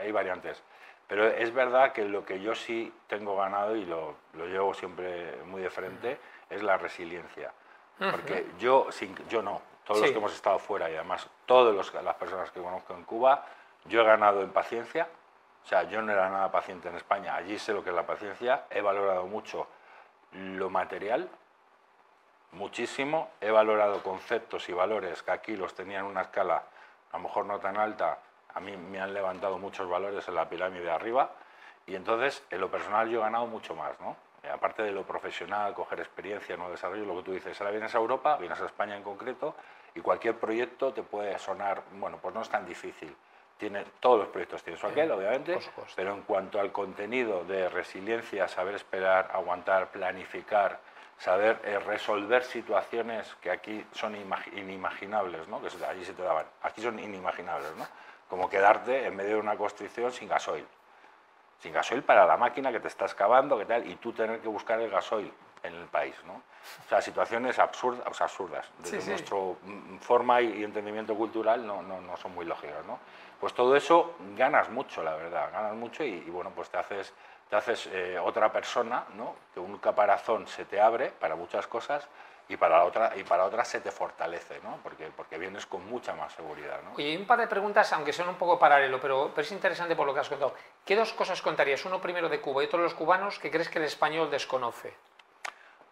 hay 0.00 0.10
variantes. 0.10 0.62
Pero 1.06 1.26
es 1.28 1.52
verdad 1.52 1.92
que 1.92 2.04
lo 2.04 2.24
que 2.24 2.40
yo 2.40 2.54
sí 2.54 2.92
tengo 3.06 3.36
ganado 3.36 3.76
y 3.76 3.84
lo, 3.84 4.16
lo 4.32 4.46
llevo 4.46 4.74
siempre 4.74 5.36
muy 5.44 5.62
de 5.62 5.70
frente 5.70 6.18
es 6.50 6.62
la 6.62 6.76
resiliencia. 6.76 7.52
Porque 7.98 8.46
yo, 8.58 8.88
sin, 8.90 9.16
yo 9.28 9.42
no, 9.42 9.62
todos 9.84 10.00
los 10.00 10.10
que 10.10 10.18
hemos 10.18 10.34
estado 10.34 10.58
fuera 10.58 10.90
y 10.90 10.94
además 10.94 11.28
todas 11.46 11.92
las 11.94 12.14
personas 12.16 12.50
que 12.50 12.60
conozco 12.60 12.94
en 12.94 13.04
Cuba, 13.04 13.44
yo 13.84 14.00
he 14.00 14.04
ganado 14.04 14.42
en 14.42 14.50
paciencia. 14.50 15.08
O 15.64 15.66
sea, 15.66 15.84
yo 15.84 16.02
no 16.02 16.12
era 16.12 16.28
nada 16.28 16.50
paciente 16.50 16.88
en 16.88 16.96
España, 16.96 17.34
allí 17.34 17.58
sé 17.58 17.72
lo 17.72 17.82
que 17.82 17.90
es 17.90 17.96
la 17.96 18.06
paciencia, 18.06 18.64
he 18.68 18.82
valorado 18.82 19.26
mucho 19.26 19.66
lo 20.32 20.68
material, 20.68 21.30
muchísimo, 22.52 23.30
he 23.40 23.50
valorado 23.50 24.02
conceptos 24.02 24.68
y 24.68 24.72
valores 24.72 25.22
que 25.22 25.30
aquí 25.30 25.56
los 25.56 25.74
tenía 25.74 26.00
en 26.00 26.04
una 26.04 26.22
escala 26.22 26.64
a 27.12 27.16
lo 27.16 27.22
mejor 27.22 27.46
no 27.46 27.60
tan 27.60 27.76
alta, 27.78 28.18
a 28.54 28.60
mí 28.60 28.76
me 28.76 29.00
han 29.00 29.14
levantado 29.14 29.56
muchos 29.56 29.88
valores 29.88 30.26
en 30.26 30.34
la 30.34 30.48
pirámide 30.48 30.82
de 30.82 30.90
arriba. 30.90 31.30
Y 31.86 31.94
entonces 31.94 32.42
en 32.50 32.60
lo 32.60 32.70
personal 32.70 33.08
yo 33.08 33.20
he 33.20 33.22
ganado 33.22 33.46
mucho 33.46 33.76
más, 33.76 34.00
¿no? 34.00 34.16
Eh, 34.44 34.50
aparte 34.50 34.82
de 34.82 34.92
lo 34.92 35.04
profesional, 35.04 35.72
coger 35.74 36.00
experiencia, 36.00 36.56
no 36.56 36.70
desarrollo, 36.70 37.04
lo 37.04 37.16
que 37.16 37.22
tú 37.22 37.32
dices, 37.32 37.58
ahora 37.60 37.70
vienes 37.70 37.94
a 37.94 37.98
Europa, 37.98 38.36
vienes 38.36 38.60
a 38.60 38.66
España 38.66 38.96
en 38.96 39.02
concreto 39.02 39.54
y 39.94 40.00
cualquier 40.00 40.36
proyecto 40.38 40.92
te 40.92 41.02
puede 41.02 41.38
sonar, 41.38 41.82
bueno, 41.92 42.18
pues 42.20 42.34
no 42.34 42.42
es 42.42 42.48
tan 42.48 42.66
difícil. 42.66 43.14
Tiene, 43.56 43.84
todos 44.00 44.18
los 44.18 44.28
proyectos 44.28 44.62
tienen 44.62 44.80
su 44.80 44.86
aquel, 44.86 45.10
obviamente, 45.12 45.58
pero 45.94 46.12
en 46.12 46.22
cuanto 46.22 46.60
al 46.60 46.72
contenido 46.72 47.44
de 47.44 47.68
resiliencia, 47.68 48.48
saber 48.48 48.74
esperar, 48.74 49.30
aguantar, 49.32 49.90
planificar, 49.90 50.80
saber 51.16 51.60
eh, 51.64 51.78
resolver 51.78 52.42
situaciones 52.42 53.34
que 53.40 53.50
aquí 53.50 53.86
son 53.92 54.16
inimaginables, 54.16 55.46
¿no? 55.48 55.62
que 55.62 55.68
allí 55.84 56.04
se 56.04 56.12
te 56.12 56.22
daban, 56.22 56.46
aquí 56.62 56.82
son 56.82 56.98
inimaginables, 56.98 57.74
¿no? 57.76 57.86
como 58.28 58.50
quedarte 58.50 59.06
en 59.06 59.14
medio 59.14 59.34
de 59.36 59.40
una 59.40 59.56
construcción 59.56 60.10
sin 60.10 60.28
gasoil. 60.28 60.66
Sin 61.64 61.72
gasoil 61.72 62.02
para 62.02 62.26
la 62.26 62.36
máquina 62.36 62.70
que 62.70 62.78
te 62.78 62.88
está 62.88 63.06
excavando, 63.06 63.56
que 63.56 63.64
tal, 63.64 63.88
y 63.88 63.96
tú 63.96 64.12
tener 64.12 64.38
que 64.40 64.48
buscar 64.48 64.78
el 64.82 64.90
gasoil 64.90 65.32
en 65.62 65.74
el 65.74 65.86
país. 65.86 66.14
¿no? 66.26 66.34
O 66.34 66.88
sea, 66.90 67.00
situaciones 67.00 67.58
absurdas, 67.58 68.06
o 68.06 68.12
sea, 68.12 68.26
absurdas. 68.26 68.70
Desde 68.80 69.08
nuestra 69.08 69.38
mm, 69.38 69.96
forma 69.98 70.42
y 70.42 70.62
entendimiento 70.62 71.14
cultural 71.14 71.66
no, 71.66 71.80
no, 71.80 72.02
no, 72.02 72.18
son 72.18 72.34
muy 72.34 72.44
lógicas. 72.44 72.84
¿no? 72.86 72.98
Pues 73.40 73.54
todo 73.54 73.74
eso 73.74 74.14
ganas 74.36 74.68
mucho, 74.68 75.02
la 75.02 75.14
verdad, 75.14 75.50
ganas 75.50 75.72
mucho 75.72 76.04
y, 76.04 76.20
bueno, 76.24 76.52
pues 76.54 76.68
te 76.68 76.76
haces, 76.76 77.14
haces 77.52 77.88
eh, 77.92 78.18
otra 78.18 78.52
persona, 78.52 79.04
¿no? 79.14 79.36
que 79.52 79.60
un 79.60 79.78
caparazón 79.78 80.46
se 80.46 80.64
te 80.64 80.80
abre 80.80 81.10
para 81.10 81.36
muchas 81.36 81.66
cosas 81.66 82.08
y 82.48 82.56
para 82.56 82.84
otra 82.84 83.12
y 83.16 83.24
para 83.24 83.44
otra 83.44 83.64
se 83.64 83.80
te 83.80 83.90
fortalece, 83.90 84.60
¿no? 84.62 84.78
Porque, 84.82 85.10
porque 85.16 85.38
vienes 85.38 85.64
con 85.64 85.86
mucha 85.86 86.14
más 86.14 86.32
seguridad. 86.34 86.80
¿no? 86.82 86.92
Oye, 86.94 87.16
un 87.16 87.26
par 87.26 87.38
de 87.38 87.46
preguntas, 87.46 87.90
aunque 87.92 88.12
son 88.12 88.28
un 88.28 88.34
poco 88.34 88.58
paralelo, 88.58 89.00
pero, 89.00 89.30
pero, 89.34 89.42
es 89.42 89.52
interesante 89.52 89.96
por 89.96 90.06
lo 90.06 90.12
que 90.12 90.20
has 90.20 90.28
contado. 90.28 90.54
¿Qué 90.84 90.94
dos 90.94 91.12
cosas 91.14 91.40
contarías? 91.40 91.84
Uno 91.86 92.00
primero 92.00 92.28
de 92.28 92.40
Cuba 92.40 92.62
y 92.62 92.66
otro 92.66 92.78
de 92.78 92.84
los 92.84 92.94
cubanos 92.94 93.38
que 93.38 93.50
crees 93.50 93.68
que 93.68 93.78
el 93.78 93.86
español 93.86 94.30
desconoce. 94.30 94.94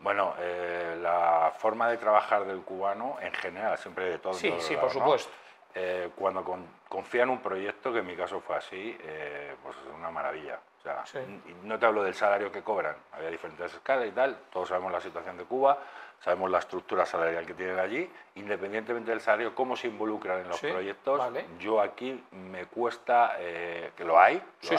Bueno, 0.00 0.34
eh, 0.40 0.98
la 1.00 1.52
forma 1.56 1.88
de 1.88 1.96
trabajar 1.96 2.44
del 2.44 2.62
cubano 2.62 3.18
en 3.20 3.32
general, 3.32 3.78
siempre 3.78 4.10
de 4.10 4.18
todo. 4.18 4.34
Sí, 4.34 4.52
sí, 4.58 4.76
por 4.76 4.90
supuesto. 4.90 5.30
Eh, 5.74 6.10
cuando 6.16 6.44
confía 6.88 7.22
en 7.22 7.30
un 7.30 7.40
proyecto, 7.40 7.92
que 7.92 8.00
en 8.00 8.06
mi 8.06 8.16
caso 8.16 8.40
fue 8.40 8.56
así, 8.56 8.98
eh, 9.00 9.54
pues 9.62 9.76
es 9.76 9.94
una 9.94 10.10
maravilla. 10.10 10.58
O 10.84 11.06
sea, 11.06 11.22
no 11.62 11.78
te 11.78 11.86
hablo 11.86 12.02
del 12.02 12.14
salario 12.14 12.50
que 12.50 12.62
cobran, 12.62 12.96
había 13.12 13.30
diferentes 13.30 13.72
escalas 13.72 14.08
y 14.08 14.10
tal, 14.10 14.36
todos 14.50 14.68
sabemos 14.68 14.90
la 14.90 15.00
situación 15.00 15.36
de 15.36 15.44
Cuba, 15.44 15.78
sabemos 16.20 16.50
la 16.50 16.58
estructura 16.58 17.06
salarial 17.06 17.46
que 17.46 17.54
tienen 17.54 17.78
allí, 17.78 18.10
independientemente 18.34 19.10
del 19.12 19.20
salario, 19.20 19.54
cómo 19.54 19.76
se 19.76 19.86
involucran 19.86 20.40
en 20.40 20.48
los 20.48 20.60
proyectos. 20.60 21.20
Yo 21.60 21.80
aquí 21.80 22.24
me 22.32 22.66
cuesta, 22.66 23.36
eh, 23.38 23.92
que 23.96 24.04
lo 24.04 24.18
hay, 24.18 24.42
sí, 24.60 24.74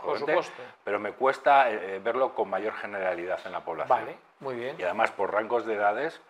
por 0.00 0.18
supuesto. 0.18 0.62
pero 0.84 0.98
me 0.98 1.12
cuesta 1.12 1.70
eh, 1.70 2.00
verlo 2.02 2.34
con 2.34 2.48
mayor 2.48 2.72
generalidad 2.74 3.38
en 3.44 3.52
la 3.52 3.60
población. 3.60 3.98
Vale, 3.98 4.16
muy 4.40 4.54
bien. 4.56 4.76
Y 4.78 4.82
además 4.84 5.10
por 5.10 5.32
rangos 5.32 5.66
de 5.66 5.74
edades, 5.74 6.20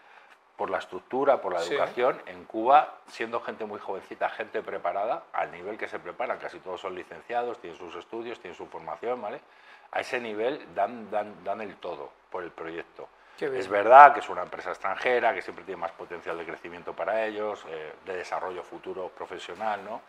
por 0.63 0.71
la 0.71 0.79
estructura, 0.79 1.41
por 1.41 1.55
la 1.55 1.61
educación, 1.61 2.23
en 2.27 2.45
Cuba, 2.45 2.99
siendo 3.09 3.41
gente 3.41 3.65
muy 3.65 3.81
jovencita, 3.81 4.31
gente 4.31 4.63
preparada, 4.63 5.25
al 5.33 5.51
nivel 5.51 5.77
que 5.77 5.89
se 5.89 5.99
preparan, 5.99 6.39
casi 6.39 6.61
todos 6.61 6.81
son 6.81 6.95
licenciados, 6.95 7.59
tienen 7.59 7.77
sus 7.77 7.97
estudios, 7.97 8.39
tienen 8.39 8.57
su 8.57 8.67
formación, 8.67 9.21
¿vale? 9.21 9.41
A 9.91 9.99
ese 9.99 10.21
nivel 10.21 10.73
dan, 10.73 11.11
dan, 11.11 11.43
dan 11.43 11.63
el 11.63 11.75
todo 11.79 12.13
por 12.31 12.45
el 12.45 12.53
proyecto. 12.53 13.09
Es 13.41 13.67
verdad 13.67 14.15
que 14.15 14.21
es 14.21 14.29
una 14.29 14.43
empresa 14.43 14.71
extranjera, 14.71 15.35
que 15.35 15.43
siempre 15.43 15.65
tiene 15.65 15.81
más 15.81 15.91
potencial 15.91 16.39
de 16.39 16.45
crecimiento 16.45 16.95
para 16.95 17.27
ellos, 17.27 17.67
eh, 17.69 17.95
de 18.07 18.19
desarrollo 18.19 18.63
futuro 18.63 19.09
profesional, 19.09 19.85
¿no? 19.85 20.01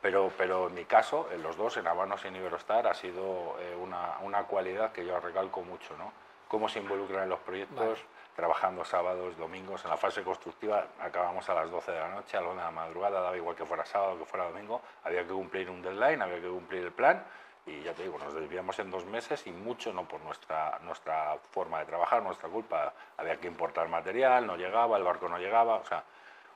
Pero, 0.00 0.30
pero 0.38 0.68
en 0.68 0.74
mi 0.74 0.84
caso, 0.84 1.28
en 1.32 1.42
los 1.42 1.56
dos, 1.56 1.78
en 1.78 1.88
Habanos 1.88 2.24
y 2.24 2.28
en 2.28 2.36
Iberostar, 2.36 2.86
ha 2.86 2.94
sido 2.94 3.56
eh, 3.58 3.74
una, 3.74 4.18
una, 4.22 4.44
cualidad 4.44 4.92
que 4.92 5.04
yo 5.04 5.18
recalco 5.18 5.62
mucho, 5.62 5.96
¿no? 5.98 6.12
Cómo 6.46 6.68
se 6.68 6.78
involucran 6.78 7.24
en 7.24 7.28
los 7.28 7.40
proyectos, 7.40 8.04
trabajando 8.36 8.84
sábados, 8.84 9.36
domingos. 9.36 9.82
En 9.84 9.90
la 9.90 9.96
fase 9.96 10.22
constructiva 10.22 10.86
acabamos 11.00 11.48
a 11.48 11.54
las 11.54 11.70
12 11.70 11.90
de 11.90 11.98
la 11.98 12.08
noche, 12.08 12.36
a 12.36 12.40
la 12.42 12.48
1 12.48 12.56
de 12.56 12.62
la 12.62 12.70
madrugada, 12.70 13.20
daba 13.20 13.36
igual 13.36 13.56
que 13.56 13.64
fuera 13.64 13.84
sábado 13.84 14.18
que 14.18 14.26
fuera 14.26 14.44
domingo. 14.44 14.82
Había 15.04 15.22
que 15.22 15.32
cumplir 15.32 15.70
un 15.70 15.82
deadline, 15.82 16.20
había 16.20 16.40
que 16.40 16.48
cumplir 16.48 16.84
el 16.84 16.92
plan 16.92 17.24
y 17.66 17.82
ya 17.82 17.92
te 17.94 18.04
digo, 18.04 18.16
nos 18.18 18.32
desviamos 18.32 18.78
en 18.78 18.90
dos 18.90 19.04
meses 19.06 19.44
y 19.46 19.50
mucho 19.50 19.92
no 19.92 20.06
por 20.06 20.20
nuestra, 20.20 20.78
nuestra 20.84 21.36
forma 21.50 21.80
de 21.80 21.86
trabajar, 21.86 22.22
nuestra 22.22 22.48
culpa. 22.48 22.92
Había 23.16 23.38
que 23.38 23.48
importar 23.48 23.88
material, 23.88 24.46
no 24.46 24.56
llegaba, 24.56 24.96
el 24.96 25.02
barco 25.02 25.28
no 25.28 25.38
llegaba, 25.38 25.74
o 25.74 25.84
sea, 25.84 26.04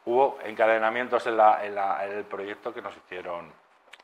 hubo 0.04 0.38
encadenamientos 0.44 1.26
en, 1.26 1.36
la, 1.36 1.64
en, 1.64 1.74
la, 1.74 2.06
en 2.06 2.12
el 2.12 2.24
proyecto 2.24 2.72
que 2.72 2.80
nos 2.80 2.96
hicieron 2.96 3.52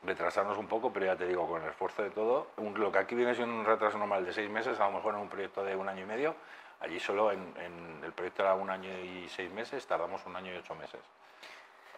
retrasarnos 0.03 0.57
un 0.57 0.67
poco, 0.67 0.91
pero 0.91 1.05
ya 1.05 1.15
te 1.15 1.27
digo, 1.27 1.47
con 1.47 1.61
el 1.61 1.69
esfuerzo 1.69 2.03
de 2.03 2.09
todo, 2.11 2.47
lo 2.57 2.91
que 2.91 2.99
aquí 2.99 3.15
viene 3.15 3.33
siendo 3.35 3.53
un 3.55 3.65
retraso 3.65 3.97
normal 3.97 4.25
de 4.25 4.33
seis 4.33 4.49
meses, 4.49 4.79
a 4.79 4.85
lo 4.85 4.93
mejor 4.93 5.15
en 5.15 5.21
un 5.21 5.29
proyecto 5.29 5.63
de 5.63 5.75
un 5.75 5.89
año 5.89 6.03
y 6.03 6.05
medio, 6.05 6.35
allí 6.79 6.99
solo 6.99 7.31
en, 7.31 8.01
el 8.03 8.11
proyecto 8.13 8.43
era 8.43 8.53
un 8.53 8.69
año 8.69 8.89
y 8.89 9.27
seis 9.29 9.51
meses, 9.51 9.85
tardamos 9.87 10.25
un 10.25 10.35
año 10.35 10.53
y 10.53 10.57
ocho 10.57 10.75
meses. 10.75 11.01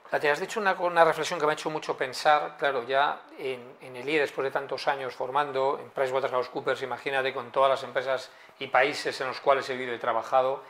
Te 0.09 0.31
has 0.31 0.39
dicho 0.39 0.59
una, 0.59 0.73
una, 0.73 1.05
reflexión 1.05 1.39
que 1.39 1.45
me 1.45 1.51
ha 1.51 1.53
hecho 1.53 1.69
mucho 1.69 1.95
pensar, 1.95 2.57
claro, 2.57 2.83
ya 2.83 3.21
en, 3.37 3.77
en 3.79 3.95
el 3.95 4.09
IE, 4.09 4.19
después 4.19 4.43
de 4.43 4.49
tantos 4.49 4.87
años 4.87 5.13
formando, 5.13 5.77
en 5.79 5.91
PricewaterhouseCoopers, 5.91 6.81
imagínate, 6.81 7.31
con 7.31 7.51
todas 7.51 7.69
las 7.69 7.83
empresas 7.83 8.31
y 8.57 8.67
países 8.67 9.21
en 9.21 9.27
los 9.27 9.39
cuales 9.39 9.69
he 9.69 9.73
vivido 9.73 9.93
y 9.93 9.99
trabajado, 9.99 10.63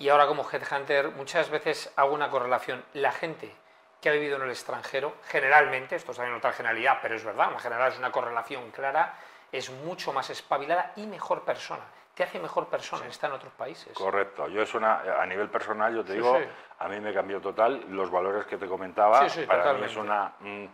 y 0.00 0.08
ahora 0.08 0.26
como 0.26 0.48
Headhunter, 0.50 1.10
muchas 1.10 1.50
veces 1.50 1.92
hago 1.94 2.14
una 2.14 2.30
correlación. 2.30 2.82
La 2.94 3.12
gente 3.12 3.54
que 4.00 4.08
ha 4.08 4.12
vivido 4.12 4.36
en 4.36 4.42
el 4.42 4.50
extranjero, 4.50 5.14
generalmente, 5.26 5.96
esto 5.96 6.12
es 6.12 6.16
también 6.16 6.36
otra 6.36 6.52
generalidad, 6.52 6.98
pero 7.02 7.16
es 7.16 7.24
verdad, 7.24 7.52
en 7.52 7.58
general 7.58 7.92
es 7.92 7.98
una 7.98 8.10
correlación 8.10 8.70
clara, 8.70 9.14
es 9.52 9.70
mucho 9.70 10.12
más 10.12 10.30
espabilada 10.30 10.92
y 10.96 11.06
mejor 11.06 11.42
persona 11.42 11.84
te 12.20 12.24
hace 12.24 12.38
mejor 12.38 12.66
persona 12.66 13.04
sí. 13.04 13.08
estar 13.08 13.30
en 13.30 13.36
otros 13.36 13.52
países. 13.54 13.94
Correcto. 13.94 14.46
Yo 14.48 14.60
es 14.60 14.74
una, 14.74 15.00
a 15.22 15.24
nivel 15.24 15.48
personal, 15.48 15.94
yo 15.94 16.02
te 16.02 16.12
sí, 16.12 16.18
digo, 16.18 16.38
sí. 16.38 16.44
a 16.80 16.88
mí 16.88 17.00
me 17.00 17.14
cambió 17.14 17.40
total 17.40 17.82
los 17.88 18.10
valores 18.10 18.44
que 18.44 18.58
te 18.58 18.66
comentaba. 18.66 19.20
para 19.20 19.28
totalmente. 19.28 19.78
mí 19.78 19.84
es 19.86 19.96
una... 19.96 20.32
Mm, 20.40 20.66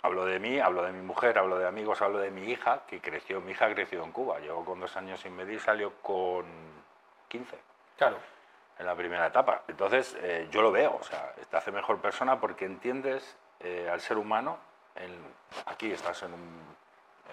hablo 0.00 0.24
de 0.24 0.38
mí, 0.38 0.58
hablo 0.58 0.82
de 0.82 0.92
mi 0.92 1.02
mujer, 1.02 1.38
hablo 1.38 1.58
de 1.58 1.66
amigos, 1.66 2.00
hablo 2.00 2.20
de 2.20 2.30
mi 2.30 2.50
hija, 2.50 2.84
que 2.86 3.02
creció, 3.02 3.42
mi 3.42 3.52
hija 3.52 3.66
ha 3.66 3.74
crecido 3.74 4.02
en 4.02 4.12
Cuba. 4.12 4.38
Llegó 4.40 4.64
con 4.64 4.80
dos 4.80 4.96
años 4.96 5.20
sin 5.20 5.36
medir, 5.36 5.60
salió 5.60 5.92
con 6.00 6.46
15. 7.28 7.58
Claro. 7.98 8.16
En 8.82 8.86
la 8.86 8.96
primera 8.96 9.28
etapa. 9.28 9.62
Entonces, 9.68 10.16
eh, 10.20 10.48
yo 10.50 10.60
lo 10.60 10.72
veo, 10.72 10.98
o 11.00 11.04
sea, 11.04 11.32
te 11.48 11.56
hace 11.56 11.70
mejor 11.70 12.00
persona 12.00 12.40
porque 12.40 12.64
entiendes 12.64 13.36
eh, 13.60 13.88
al 13.88 14.00
ser 14.00 14.18
humano. 14.18 14.58
En, 14.96 15.16
aquí 15.66 15.92
estás 15.92 16.24
en 16.24 16.34
un 16.34 16.72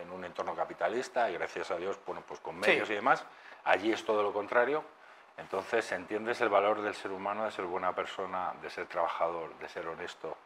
en 0.01 0.12
un 0.12 0.24
entorno 0.24 0.56
capitalista 0.56 1.29
y 1.29 1.34
gracias 1.34 1.72
a 1.72 1.77
Dios, 1.77 2.00
bueno, 2.06 2.22
pues 2.27 2.39
con 2.39 2.58
medios 2.58 2.88
sí. 2.88 2.94
y 2.94 2.98
demás, 2.98 3.25
allí 3.63 3.91
es 3.91 4.06
todo 4.06 4.24
lo 4.24 4.32
contrario. 4.32 4.84
Entonces 5.38 5.91
entiendes 5.91 6.39
el 6.41 6.50
valor 6.50 6.82
del 6.82 6.94
ser 6.94 7.12
humano, 7.12 7.46
de 7.46 7.51
ser 7.51 7.65
buena 7.65 7.96
persona, 7.96 8.53
de 8.62 8.70
ser 8.70 8.86
trabajador, 8.88 9.58
de 9.58 9.70
ser 9.70 9.88
honesto. 9.88 10.38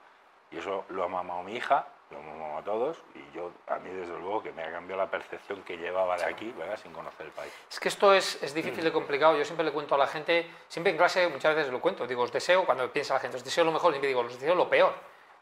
Y 0.54 0.60
eso 0.60 0.86
lo 0.90 1.04
ha 1.04 1.08
mamado 1.08 1.44
mi 1.44 1.56
hija, 1.56 1.88
lo 2.12 2.20
ha 2.20 2.22
mamado 2.22 2.58
a 2.58 2.64
todos, 2.64 3.04
y 3.16 3.36
yo, 3.36 3.52
a 3.68 3.80
mí 3.80 3.90
desde 3.90 4.18
luego, 4.20 4.44
que 4.44 4.52
me 4.52 4.64
ha 4.64 4.72
cambiado 4.72 5.02
la 5.02 5.10
percepción 5.10 5.64
que 5.64 5.78
llevaba 5.78 6.16
de 6.16 6.26
aquí, 6.26 6.54
¿verdad? 6.58 6.80
sin 6.82 6.94
conocer 6.94 7.26
el 7.26 7.32
país. 7.32 7.52
Es 7.70 7.80
que 7.80 7.90
esto 7.90 8.14
es, 8.14 8.42
es 8.44 8.54
difícil 8.54 8.86
y 8.86 8.92
complicado. 8.92 9.38
Yo 9.38 9.44
siempre 9.46 9.66
le 9.66 9.72
cuento 9.72 9.96
a 9.96 9.98
la 9.98 10.08
gente, 10.08 10.48
siempre 10.68 10.92
en 10.92 10.98
clase 10.98 11.28
muchas 11.28 11.56
veces 11.56 11.72
lo 11.72 11.82
cuento, 11.82 12.06
digo, 12.06 12.22
os 12.22 12.32
deseo, 12.32 12.66
cuando 12.66 12.92
piensa 12.92 13.16
la 13.16 13.20
gente, 13.20 13.38
os 13.38 13.44
deseo 13.44 13.64
lo 13.64 13.72
mejor, 13.72 13.92
siempre 13.92 14.08
digo, 14.08 14.22
os 14.22 14.40
deseo 14.40 14.56
lo 14.56 14.70
peor 14.70 14.94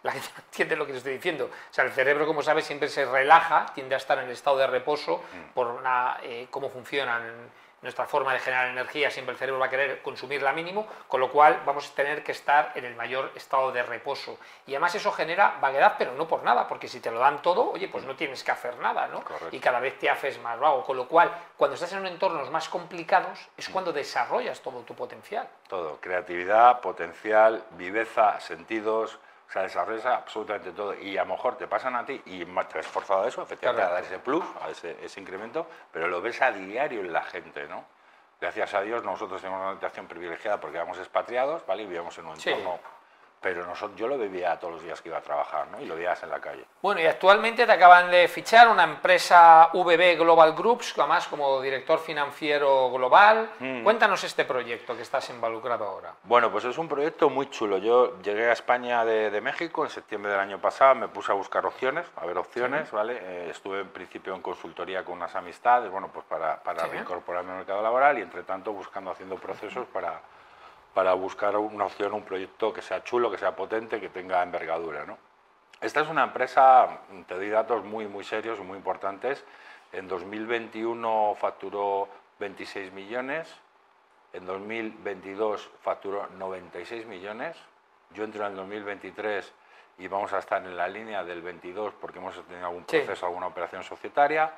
la 0.03 0.11
gente 0.13 0.29
no 0.35 0.43
entiende 0.43 0.75
lo 0.75 0.85
que 0.85 0.93
les 0.93 0.97
estoy 0.99 1.13
diciendo. 1.13 1.45
O 1.45 1.73
sea, 1.73 1.83
el 1.83 1.91
cerebro, 1.91 2.25
como 2.25 2.41
sabes, 2.41 2.65
siempre 2.65 2.89
se 2.89 3.05
relaja, 3.05 3.67
tiende 3.73 3.95
a 3.95 3.97
estar 3.97 4.17
en 4.17 4.25
el 4.25 4.31
estado 4.31 4.57
de 4.57 4.67
reposo 4.67 5.17
mm. 5.17 5.53
por 5.53 5.67
una, 5.67 6.17
eh, 6.23 6.47
cómo 6.49 6.69
funcionan 6.69 7.51
nuestra 7.81 8.05
forma 8.05 8.33
de 8.33 8.39
generar 8.39 8.67
energía, 8.67 9.09
siempre 9.09 9.33
el 9.33 9.39
cerebro 9.39 9.59
va 9.59 9.65
a 9.65 9.69
querer 9.69 10.01
consumirla 10.01 10.51
mínimo, 10.53 10.87
con 11.07 11.19
lo 11.19 11.31
cual 11.31 11.61
vamos 11.65 11.89
a 11.89 11.95
tener 11.95 12.23
que 12.23 12.31
estar 12.31 12.71
en 12.75 12.85
el 12.85 12.95
mayor 12.95 13.31
estado 13.35 13.71
de 13.71 13.83
reposo. 13.83 14.37
Y 14.67 14.71
además 14.71 14.93
eso 14.95 15.11
genera 15.11 15.57
vaguedad, 15.59 15.95
pero 15.97 16.13
no 16.13 16.27
por 16.27 16.43
nada, 16.43 16.67
porque 16.67 16.87
si 16.87 16.99
te 16.99 17.11
lo 17.11 17.19
dan 17.19 17.41
todo, 17.41 17.71
oye, 17.71 17.87
pues 17.87 18.05
no 18.05 18.15
tienes 18.15 18.43
que 18.43 18.51
hacer 18.51 18.77
nada, 18.77 19.07
¿no? 19.07 19.23
Correcto. 19.23 19.55
Y 19.55 19.59
cada 19.59 19.79
vez 19.79 19.97
te 19.97 20.09
haces 20.09 20.39
más 20.39 20.59
vago, 20.59 20.83
con 20.83 20.97
lo 20.97 21.07
cual, 21.07 21.31
cuando 21.57 21.75
estás 21.75 21.93
en 21.93 22.05
entornos 22.05 22.51
más 22.51 22.69
complicados, 22.69 23.49
es 23.57 23.69
mm. 23.69 23.71
cuando 23.71 23.91
desarrollas 23.91 24.61
todo 24.61 24.81
tu 24.81 24.93
potencial. 24.93 25.47
Todo, 25.67 25.97
creatividad, 25.99 26.81
potencial, 26.81 27.63
viveza, 27.71 28.39
sentidos, 28.39 29.17
o 29.51 29.53
sea, 29.53 29.63
desarrollas 29.63 30.05
absolutamente 30.05 30.71
todo 30.71 30.95
y 30.95 31.17
a 31.17 31.25
lo 31.25 31.33
mejor 31.33 31.57
te 31.57 31.67
pasan 31.67 31.93
a 31.97 32.05
ti 32.05 32.21
y 32.25 32.45
te 32.45 32.79
has 32.79 32.85
esforzado 32.85 33.23
a 33.23 33.27
eso, 33.27 33.41
efectivamente, 33.41 33.81
claro. 33.81 33.97
a 33.97 34.01
dar 34.01 34.03
ese 34.05 34.19
plus, 34.19 34.45
a 34.61 34.69
ese, 34.69 34.95
ese, 35.03 35.19
incremento, 35.19 35.67
pero 35.91 36.07
lo 36.07 36.21
ves 36.21 36.41
a 36.41 36.53
diario 36.53 37.01
en 37.01 37.11
la 37.11 37.23
gente, 37.23 37.67
¿no? 37.67 37.83
Gracias 38.39 38.73
a 38.73 38.81
Dios 38.81 39.03
nosotros 39.03 39.41
tenemos 39.41 39.61
una 39.61 39.73
situación 39.73 40.07
privilegiada 40.07 40.57
porque 40.61 40.77
éramos 40.77 40.97
expatriados, 40.99 41.65
¿vale? 41.65 41.83
Y 41.83 41.85
vivíamos 41.85 42.17
en 42.17 42.27
un 42.27 42.35
entorno... 42.35 42.79
Sí 42.81 43.00
pero 43.41 43.65
nosotros, 43.65 43.99
yo 43.99 44.07
lo 44.07 44.19
vivía 44.19 44.57
todos 44.59 44.75
los 44.75 44.83
días 44.83 45.01
que 45.01 45.09
iba 45.09 45.17
a 45.17 45.21
trabajar, 45.21 45.67
¿no? 45.69 45.81
Y 45.81 45.85
lo 45.85 45.95
veías 45.95 46.21
en 46.21 46.29
la 46.29 46.39
calle. 46.39 46.63
Bueno, 46.79 47.01
y 47.01 47.07
actualmente 47.07 47.65
te 47.65 47.71
acaban 47.71 48.11
de 48.11 48.27
fichar 48.27 48.69
una 48.69 48.83
empresa 48.83 49.69
VB 49.73 50.15
Global 50.19 50.53
Groups, 50.53 50.93
además 50.99 51.27
como 51.27 51.59
director 51.59 51.97
financiero 51.97 52.91
global. 52.91 53.49
Mm. 53.57 53.83
Cuéntanos 53.83 54.23
este 54.23 54.45
proyecto 54.45 54.95
que 54.95 55.01
estás 55.01 55.27
involucrado 55.31 55.85
ahora. 55.85 56.13
Bueno, 56.23 56.51
pues 56.51 56.65
es 56.65 56.77
un 56.77 56.87
proyecto 56.87 57.31
muy 57.31 57.49
chulo. 57.49 57.79
Yo 57.79 58.21
llegué 58.21 58.47
a 58.47 58.53
España 58.53 59.03
de, 59.05 59.31
de 59.31 59.41
México 59.41 59.83
en 59.83 59.89
septiembre 59.89 60.31
del 60.31 60.39
año 60.39 60.61
pasado, 60.61 60.93
me 60.93 61.07
puse 61.07 61.31
a 61.31 61.35
buscar 61.35 61.65
opciones, 61.65 62.05
a 62.17 62.27
ver 62.27 62.37
opciones, 62.37 62.89
sí. 62.89 62.95
¿vale? 62.95 63.17
Eh, 63.19 63.47
estuve 63.49 63.79
en 63.79 63.89
principio 63.89 64.35
en 64.35 64.43
consultoría 64.43 65.03
con 65.03 65.15
unas 65.15 65.35
amistades, 65.35 65.89
bueno, 65.89 66.09
pues 66.13 66.25
para, 66.27 66.61
para 66.61 66.83
sí. 66.83 66.91
reincorporarme 66.91 67.51
al 67.53 67.57
mercado 67.57 67.81
laboral 67.81 68.19
y 68.19 68.21
entre 68.21 68.43
tanto 68.43 68.71
buscando, 68.71 69.09
haciendo 69.09 69.37
procesos 69.37 69.87
para 69.87 70.21
para 70.93 71.13
buscar 71.13 71.55
una 71.57 71.85
opción, 71.85 72.13
un 72.13 72.23
proyecto 72.23 72.73
que 72.73 72.81
sea 72.81 73.03
chulo, 73.03 73.31
que 73.31 73.37
sea 73.37 73.55
potente, 73.55 73.99
que 73.99 74.09
tenga 74.09 74.43
envergadura. 74.43 75.05
¿no? 75.05 75.17
Esta 75.79 76.01
es 76.01 76.09
una 76.09 76.23
empresa, 76.23 76.99
te 77.27 77.35
doy 77.35 77.49
datos 77.49 77.83
muy, 77.83 78.07
muy 78.07 78.23
serios 78.23 78.59
y 78.59 78.61
muy 78.61 78.77
importantes. 78.77 79.43
En 79.91 80.07
2021 80.07 81.35
facturó 81.39 82.07
26 82.39 82.91
millones, 82.93 83.53
en 84.33 84.45
2022 84.45 85.69
facturó 85.81 86.27
96 86.37 87.05
millones. 87.05 87.57
Yo 88.13 88.23
entro 88.23 88.45
en 88.45 88.51
el 88.51 88.57
2023 88.57 89.53
y 89.97 90.07
vamos 90.07 90.33
a 90.33 90.39
estar 90.39 90.63
en 90.63 90.75
la 90.75 90.87
línea 90.87 91.23
del 91.23 91.41
22 91.41 91.93
porque 91.99 92.19
hemos 92.19 92.35
tenido 92.45 92.67
algún 92.67 92.83
proceso, 92.83 93.15
sí. 93.15 93.25
alguna 93.25 93.47
operación 93.47 93.83
societaria 93.83 94.51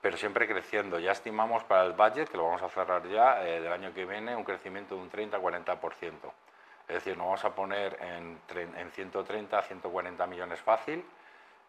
pero 0.00 0.16
siempre 0.16 0.48
creciendo. 0.48 0.98
Ya 0.98 1.12
estimamos 1.12 1.64
para 1.64 1.84
el 1.84 1.92
budget, 1.92 2.28
que 2.28 2.36
lo 2.36 2.44
vamos 2.44 2.62
a 2.62 2.68
cerrar 2.68 3.06
ya, 3.08 3.46
eh, 3.46 3.60
del 3.60 3.72
año 3.72 3.92
que 3.92 4.04
viene, 4.06 4.34
un 4.34 4.44
crecimiento 4.44 4.94
de 4.94 5.02
un 5.02 5.10
30-40%. 5.10 6.32
Es 6.88 6.94
decir, 6.94 7.16
nos 7.16 7.26
vamos 7.26 7.44
a 7.44 7.54
poner 7.54 7.96
en, 8.02 8.38
en 8.76 8.90
130, 8.90 9.62
140 9.62 10.26
millones 10.26 10.60
fácil. 10.60 11.04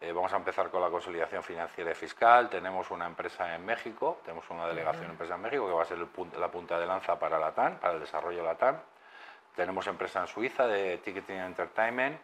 Eh, 0.00 0.12
vamos 0.12 0.32
a 0.32 0.36
empezar 0.36 0.68
con 0.68 0.82
la 0.82 0.90
consolidación 0.90 1.44
financiera 1.44 1.92
y 1.92 1.94
fiscal. 1.94 2.50
Tenemos 2.50 2.90
una 2.90 3.06
empresa 3.06 3.54
en 3.54 3.64
México, 3.64 4.18
tenemos 4.24 4.48
una 4.50 4.66
delegación 4.66 5.04
uh 5.04 5.08
-huh. 5.08 5.12
empresa 5.12 5.34
en 5.36 5.40
México 5.42 5.66
que 5.66 5.72
va 5.72 5.82
a 5.82 5.84
ser 5.84 5.98
la 6.38 6.48
punta 6.48 6.78
de 6.78 6.86
lanza 6.86 7.16
para 7.18 7.38
la 7.38 7.52
TAN, 7.52 7.78
para 7.78 7.94
el 7.94 8.00
desarrollo 8.00 8.38
de 8.38 8.44
la 8.44 8.56
TAN. 8.56 8.82
Tenemos 9.54 9.86
empresa 9.86 10.20
en 10.20 10.26
Suiza 10.26 10.66
de 10.66 10.98
Ticketing 10.98 11.36
Entertainment 11.36 12.18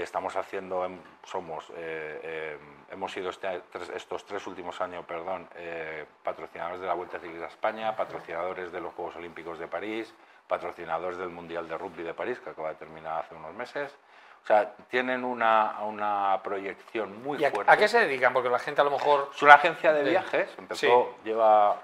estamos 0.00 0.34
haciendo, 0.36 0.88
somos, 1.24 1.68
eh, 1.70 2.20
eh, 2.22 2.58
hemos 2.90 3.12
sido 3.12 3.30
este, 3.30 3.62
estos 3.94 4.24
tres 4.24 4.46
últimos 4.46 4.80
años, 4.80 5.04
perdón, 5.04 5.48
eh, 5.56 6.06
patrocinadores 6.22 6.80
de 6.80 6.86
la 6.86 6.94
Vuelta 6.94 7.18
Ciclista 7.18 7.46
a 7.46 7.48
España, 7.48 7.94
patrocinadores 7.94 8.72
de 8.72 8.80
los 8.80 8.94
Juegos 8.94 9.16
Olímpicos 9.16 9.58
de 9.58 9.68
París, 9.68 10.14
patrocinadores 10.48 11.18
del 11.18 11.28
Mundial 11.28 11.68
de 11.68 11.76
Rugby 11.76 12.02
de 12.02 12.14
París, 12.14 12.38
que 12.40 12.50
acaba 12.50 12.70
de 12.70 12.76
terminar 12.76 13.20
hace 13.20 13.34
unos 13.34 13.54
meses. 13.54 13.94
O 14.42 14.46
sea, 14.46 14.74
tienen 14.90 15.24
una, 15.24 15.78
una 15.82 16.40
proyección 16.42 17.22
muy 17.22 17.38
¿Y 17.38 17.44
a, 17.44 17.50
fuerte. 17.50 17.70
¿A 17.70 17.76
qué 17.76 17.86
se 17.86 18.00
dedican? 18.00 18.32
Porque 18.32 18.48
la 18.48 18.58
gente 18.58 18.80
a 18.80 18.84
lo 18.84 18.90
mejor... 18.90 19.30
Es 19.34 19.42
una 19.42 19.54
agencia 19.54 19.92
de 19.92 20.02
viajes, 20.02 20.52
empezó, 20.58 21.14
sí. 21.16 21.28
lleva, 21.28 21.80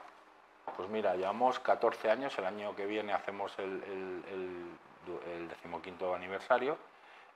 pues 0.76 0.88
mira, 0.88 1.14
llevamos 1.14 1.60
14 1.60 2.10
años, 2.10 2.36
el 2.38 2.46
año 2.46 2.74
que 2.74 2.86
viene 2.86 3.12
hacemos 3.12 3.56
el, 3.58 3.82
el, 3.84 4.24
el, 4.32 5.32
el 5.34 5.48
decimoquinto 5.48 6.14
aniversario, 6.14 6.76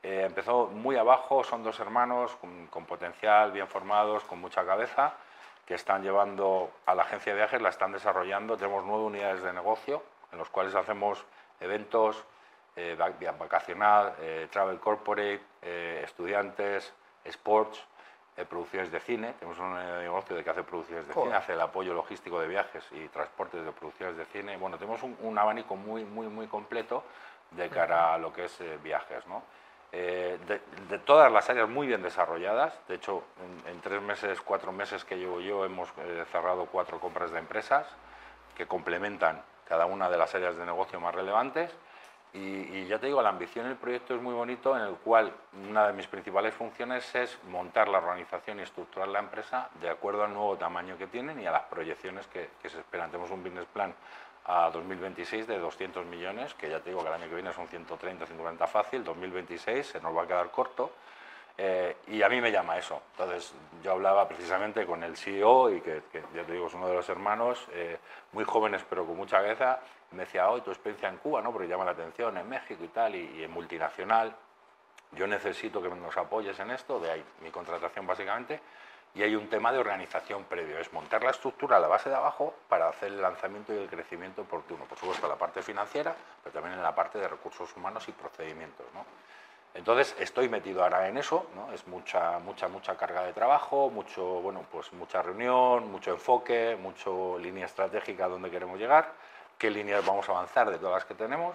eh, 0.02 0.24
empezó 0.26 0.66
muy 0.66 0.96
abajo, 0.96 1.44
son 1.44 1.62
dos 1.62 1.78
hermanos 1.80 2.36
con, 2.36 2.66
con, 2.66 2.84
potencial, 2.86 3.52
bien 3.52 3.68
formados, 3.68 4.24
con 4.24 4.40
mucha 4.40 4.64
cabeza, 4.64 5.14
que 5.66 5.74
están 5.74 6.02
llevando 6.02 6.70
a 6.86 6.94
la 6.94 7.02
agencia 7.02 7.32
de 7.32 7.38
viajes, 7.38 7.62
la 7.62 7.68
están 7.68 7.92
desarrollando. 7.92 8.56
Tenemos 8.56 8.84
nueve 8.84 9.04
unidades 9.04 9.42
de 9.42 9.52
negocio 9.52 10.02
en 10.32 10.38
los 10.38 10.48
cuales 10.48 10.74
hacemos 10.74 11.24
eventos, 11.60 12.24
eh, 12.74 12.96
vacacional, 13.38 14.14
eh, 14.20 14.48
travel 14.50 14.80
corporate, 14.80 15.42
eh, 15.60 16.00
estudiantes, 16.04 16.92
sports, 17.24 17.86
producciones 18.48 18.90
de 18.90 18.98
cine. 18.98 19.34
Tenemos 19.38 19.58
un 19.58 19.74
negocio 19.74 20.34
de 20.34 20.42
que 20.42 20.48
hace 20.48 20.62
producciones 20.62 21.06
de 21.06 21.12
Joder. 21.12 21.28
cine, 21.28 21.36
hace 21.36 21.52
el 21.52 21.60
apoyo 21.60 21.92
logístico 21.92 22.40
de 22.40 22.48
viajes 22.48 22.82
y 22.92 23.06
transportes 23.08 23.62
de 23.62 23.72
producciones 23.72 24.16
de 24.16 24.24
cine. 24.24 24.56
Bueno, 24.56 24.78
tenemos 24.78 25.02
un, 25.02 25.14
un 25.20 25.38
abanico 25.38 25.76
muy, 25.76 26.04
muy, 26.04 26.28
muy 26.28 26.46
completo 26.46 27.04
de 27.50 27.68
cara 27.68 28.14
a 28.14 28.18
lo 28.18 28.32
que 28.32 28.46
es 28.46 28.58
viajes, 28.82 29.26
¿no? 29.26 29.42
Eh, 29.92 30.38
de, 30.46 30.60
de, 30.88 30.98
todas 31.00 31.30
las 31.30 31.48
áreas 31.50 31.68
muy 31.68 31.86
bien 31.86 32.02
desarrolladas. 32.02 32.72
De 32.88 32.94
hecho, 32.94 33.24
en, 33.66 33.72
en 33.72 33.80
tres 33.82 34.00
meses, 34.00 34.40
cuatro 34.40 34.72
meses 34.72 35.04
que 35.04 35.18
llevo 35.18 35.40
yo, 35.40 35.66
hemos 35.66 35.90
eh, 35.98 36.24
cerrado 36.32 36.66
cuatro 36.66 36.98
compras 36.98 37.30
de 37.30 37.38
empresas 37.38 37.86
que 38.56 38.66
complementan, 38.66 39.42
cada 39.68 39.86
una 39.86 40.08
de 40.08 40.16
las 40.16 40.34
áreas 40.34 40.56
de 40.56 40.64
negocio 40.64 40.98
más 40.98 41.14
relevantes. 41.14 41.70
Y, 42.34 42.86
ya 42.86 42.98
te 42.98 43.06
digo, 43.06 43.20
la 43.20 43.28
ambición 43.28 43.66
del 43.66 43.76
proyecto 43.76 44.14
es 44.14 44.22
muy 44.22 44.32
bonito, 44.32 44.74
en 44.74 44.82
el 44.82 44.94
cual 44.94 45.34
una 45.68 45.86
de 45.88 45.92
mis 45.92 46.06
principales 46.06 46.54
funciones 46.54 47.14
es 47.14 47.38
montar 47.44 47.88
la 47.88 47.98
organización 47.98 48.58
y 48.58 48.62
estructurar 48.62 49.08
la 49.08 49.18
empresa 49.18 49.68
de 49.82 49.90
acuerdo 49.90 50.24
al 50.24 50.32
nuevo 50.32 50.56
tamaño 50.56 50.96
que 50.96 51.06
tienen 51.08 51.38
y 51.40 51.46
a 51.46 51.52
las 51.52 51.64
proyecciones 51.64 52.26
que, 52.28 52.48
que 52.62 52.70
se 52.70 52.78
esperan. 52.78 53.10
Tenemos 53.10 53.30
un 53.30 53.42
business 53.42 53.66
plan 53.66 53.94
a 54.46 54.70
2026 54.70 55.46
de 55.46 55.58
200 55.58 56.04
millones, 56.06 56.54
que 56.54 56.68
ya 56.68 56.80
te 56.80 56.90
digo 56.90 57.02
que 57.02 57.08
el 57.08 57.14
año 57.14 57.28
que 57.28 57.34
viene 57.34 57.52
son 57.52 57.68
130, 57.68 58.26
140 58.26 58.66
fácil, 58.66 59.04
2026 59.04 59.86
se 59.86 60.00
nos 60.00 60.16
va 60.16 60.22
a 60.22 60.26
quedar 60.26 60.50
corto. 60.50 60.92
Eh, 61.56 61.96
y 62.08 62.22
a 62.22 62.28
mí 62.28 62.40
me 62.40 62.50
llama 62.50 62.78
eso. 62.78 63.02
Entonces, 63.12 63.54
yo 63.82 63.92
hablaba 63.92 64.26
precisamente 64.26 64.86
con 64.86 65.02
el 65.04 65.16
CEO, 65.16 65.70
y 65.70 65.80
que, 65.80 66.02
ya 66.34 66.44
te 66.44 66.52
digo, 66.52 66.66
es 66.66 66.74
uno 66.74 66.88
de 66.88 66.94
los 66.94 67.08
hermanos, 67.08 67.66
eh, 67.72 67.98
muy 68.32 68.44
jóvenes 68.44 68.84
pero 68.88 69.04
con 69.04 69.16
mucha 69.16 69.36
cabeza, 69.36 69.80
me 70.12 70.20
decía, 70.20 70.48
hoy 70.48 70.62
tu 70.62 70.70
experiencia 70.70 71.08
en 71.08 71.18
Cuba, 71.18 71.42
¿no? 71.42 71.52
porque 71.52 71.68
llama 71.68 71.84
la 71.84 71.90
atención, 71.92 72.36
en 72.38 72.48
México 72.48 72.82
y 72.82 72.88
tal, 72.88 73.14
y, 73.14 73.38
y 73.38 73.44
en 73.44 73.50
multinacional, 73.50 74.34
yo 75.12 75.26
necesito 75.26 75.82
que 75.82 75.88
nos 75.88 76.16
apoyes 76.16 76.58
en 76.58 76.70
esto, 76.70 76.98
de 76.98 77.10
ahí 77.10 77.24
mi 77.42 77.50
contratación 77.50 78.06
básicamente, 78.06 78.60
y 79.14 79.22
hay 79.22 79.34
un 79.34 79.48
tema 79.48 79.72
de 79.72 79.78
organización 79.78 80.44
previo, 80.44 80.78
es 80.78 80.92
montar 80.92 81.22
la 81.22 81.30
estructura 81.30 81.76
a 81.76 81.80
la 81.80 81.88
base 81.88 82.08
de 82.08 82.14
abajo 82.14 82.54
para 82.68 82.88
hacer 82.88 83.12
el 83.12 83.20
lanzamiento 83.20 83.74
y 83.74 83.78
el 83.78 83.88
crecimiento 83.88 84.42
oportuno, 84.42 84.84
por 84.84 84.98
supuesto 84.98 85.28
la 85.28 85.36
parte 85.36 85.62
financiera, 85.62 86.14
pero 86.42 86.52
también 86.52 86.74
en 86.74 86.82
la 86.82 86.94
parte 86.94 87.18
de 87.18 87.28
recursos 87.28 87.76
humanos 87.76 88.08
y 88.08 88.12
procedimientos. 88.12 88.86
¿no? 88.94 89.04
Entonces 89.74 90.16
estoy 90.18 90.48
metido 90.48 90.82
ahora 90.82 91.08
en 91.08 91.18
eso, 91.18 91.46
¿no? 91.54 91.72
es 91.72 91.86
mucha, 91.86 92.38
mucha, 92.38 92.68
mucha 92.68 92.96
carga 92.96 93.22
de 93.24 93.34
trabajo, 93.34 93.90
mucho, 93.90 94.22
bueno, 94.22 94.64
pues 94.70 94.92
mucha 94.94 95.20
reunión, 95.20 95.90
mucho 95.90 96.12
enfoque, 96.12 96.76
mucho 96.80 97.38
línea 97.38 97.66
estratégica 97.66 98.24
a 98.24 98.28
dónde 98.28 98.50
queremos 98.50 98.78
llegar, 98.78 99.12
qué 99.58 99.70
líneas 99.70 100.04
vamos 100.06 100.26
a 100.28 100.32
avanzar 100.32 100.70
de 100.70 100.78
todas 100.78 100.94
las 100.94 101.04
que 101.04 101.14
tenemos 101.14 101.54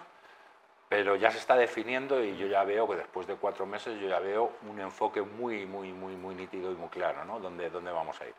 pero 0.90 1.16
ya 1.16 1.32
se 1.32 1.38
está 1.38 1.56
definiendo 1.56 2.24
y 2.24 2.38
yo 2.38 2.48
ya 2.48 2.64
veo 2.64 2.88
que 2.88 2.96
después 2.96 3.28
de 3.28 3.36
cuatro 3.36 3.66
meses 3.66 4.00
yo 4.00 4.08
ya 4.08 4.20
veo 4.20 4.54
un 4.70 4.80
enfoque 4.80 5.22
muy, 5.22 5.66
muy, 5.66 5.92
muy, 5.92 6.16
muy 6.16 6.34
nítido 6.34 6.72
y 6.72 6.76
muy 6.76 6.90
claro, 6.90 7.26
¿no? 7.26 7.40
¿Dónde, 7.40 7.70
dónde 7.70 7.92
vamos 7.92 8.20
a 8.22 8.26
ir? 8.26 8.34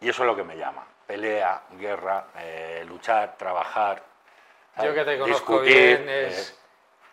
Y 0.00 0.08
eso 0.08 0.22
es 0.22 0.26
lo 0.26 0.36
que 0.36 0.44
me 0.44 0.56
llama. 0.56 0.86
Pelea, 1.06 1.62
guerra, 1.72 2.26
eh, 2.38 2.84
luchar, 2.86 3.36
trabajar. 3.36 4.02
Yo 4.82 4.94
que 4.94 5.04
te 5.04 5.18
conozco 5.18 5.60
bien, 5.60 6.08
es 6.08 6.56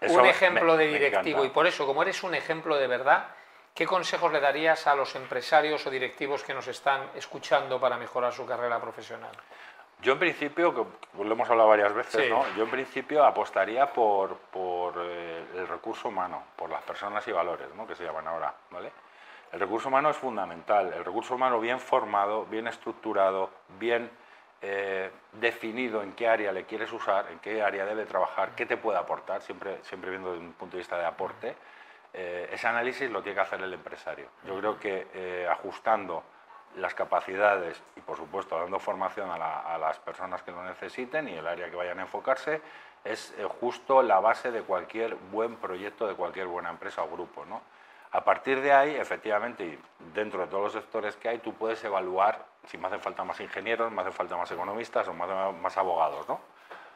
eh, 0.01 0.11
un 0.11 0.25
ejemplo 0.25 0.75
de 0.75 0.87
directivo 0.87 1.45
y 1.45 1.49
por 1.49 1.65
eso, 1.65 1.85
como 1.85 2.01
eres 2.03 2.21
un 2.23 2.35
ejemplo 2.35 2.75
de 2.75 2.87
verdad, 2.87 3.27
¿qué 3.73 3.87
consejos 3.87 4.31
le 4.31 4.39
darías 4.41 4.85
a 4.85 4.95
los 4.95 5.15
empresarios 5.15 5.87
o 5.87 5.89
directivos 5.89 6.43
que 6.43 6.53
nos 6.53 6.67
están 6.67 7.09
escuchando 7.15 7.79
para 7.79 7.97
mejorar 7.97 8.33
su 8.33 8.45
carrera 8.45 8.79
profesional? 8.81 9.31
Yo 10.03 10.13
en 10.13 10.19
principio, 10.19 10.75
que 10.75 11.23
lo 11.23 11.31
hemos 11.31 11.49
hablado 11.49 11.69
varias 11.69 11.93
veces, 11.93 12.29
¿no? 12.29 12.43
yo 12.57 12.65
en 12.65 12.69
principio 12.69 13.23
apostaría 13.23 13.87
por, 13.93 14.35
por 14.35 14.95
eh, 14.97 15.45
el 15.55 15.65
recurso 15.65 16.09
humano, 16.09 16.43
por 16.57 16.69
las 16.69 16.83
personas 16.83 17.25
y 17.29 17.31
valores, 17.31 17.73
¿no? 17.73 17.87
que 17.87 17.95
se 17.95 18.03
llaman 18.03 18.27
ahora. 18.27 18.53
¿vale? 18.69 18.91
El 19.53 19.61
recurso 19.61 19.87
humano 19.87 20.09
es 20.09 20.17
fundamental, 20.17 20.91
el 20.91 21.05
recurso 21.05 21.35
humano 21.35 21.57
bien 21.61 21.79
formado, 21.79 22.45
bien 22.45 22.67
estructurado, 22.67 23.49
bien 23.79 24.11
eh, 24.61 25.09
definido 25.31 26.03
en 26.03 26.11
qué 26.13 26.27
área 26.27 26.51
le 26.51 26.65
quieres 26.65 26.91
usar, 26.91 27.31
en 27.31 27.39
qué 27.39 27.63
área 27.63 27.85
debe 27.85 28.05
trabajar, 28.05 28.55
qué 28.55 28.65
te 28.65 28.75
puede 28.75 28.99
aportar, 28.99 29.41
siempre, 29.41 29.77
siempre 29.83 30.09
viendo 30.09 30.33
desde 30.33 30.45
un 30.45 30.53
punto 30.53 30.75
de 30.75 30.79
vista 30.79 30.97
de 30.97 31.05
aporte, 31.05 31.55
eh, 32.11 32.49
ese 32.51 32.67
análisis 32.67 33.09
lo 33.09 33.23
tiene 33.23 33.35
que 33.35 33.41
hacer 33.41 33.61
el 33.61 33.73
empresario. 33.73 34.27
Yo 34.45 34.59
creo 34.59 34.77
que 34.77 35.47
ajustando 35.49 36.23
las 36.77 36.93
capacidades 36.93 37.81
y, 37.95 38.01
por 38.01 38.17
supuesto, 38.17 38.57
dando 38.57 38.79
formación 38.79 39.29
a, 39.29 39.77
las 39.77 39.99
personas 39.99 40.41
que 40.43 40.51
lo 40.51 40.63
necesiten 40.63 41.27
y 41.27 41.33
el 41.33 41.47
área 41.47 41.69
que 41.69 41.75
vayan 41.75 41.99
a 41.99 42.03
enfocarse, 42.03 42.61
es 43.03 43.33
eh, 43.37 43.43
justo 43.59 44.01
la 44.01 44.19
base 44.19 44.51
de 44.51 44.61
cualquier 44.61 45.15
buen 45.15 45.55
proyecto, 45.57 46.07
de 46.07 46.15
cualquier 46.15 46.47
buena 46.47 46.69
empresa 46.69 47.03
o 47.03 47.09
grupo. 47.09 47.45
¿no? 47.45 47.61
A 48.11 48.23
partir 48.23 48.61
de 48.61 48.71
ahí, 48.71 48.95
efectivamente, 48.95 49.65
y 49.65 49.79
dentro 50.13 50.41
de 50.41 50.47
todos 50.47 50.63
los 50.63 50.73
sectores 50.73 51.15
que 51.15 51.29
hay, 51.29 51.39
tú 51.39 51.53
puedes 51.53 51.83
evaluar 51.83 52.53
si 52.67 52.77
me 52.77 52.87
hacen 52.87 53.01
falta 53.01 53.23
más 53.23 53.39
ingenieros, 53.39 53.91
me 53.91 54.01
hacen 54.01 54.13
falta 54.13 54.37
más 54.37 54.49
economistas 54.51 55.07
o 55.07 55.13
más, 55.13 55.53
más 55.55 55.77
abogados, 55.77 56.27
¿no? 56.27 56.39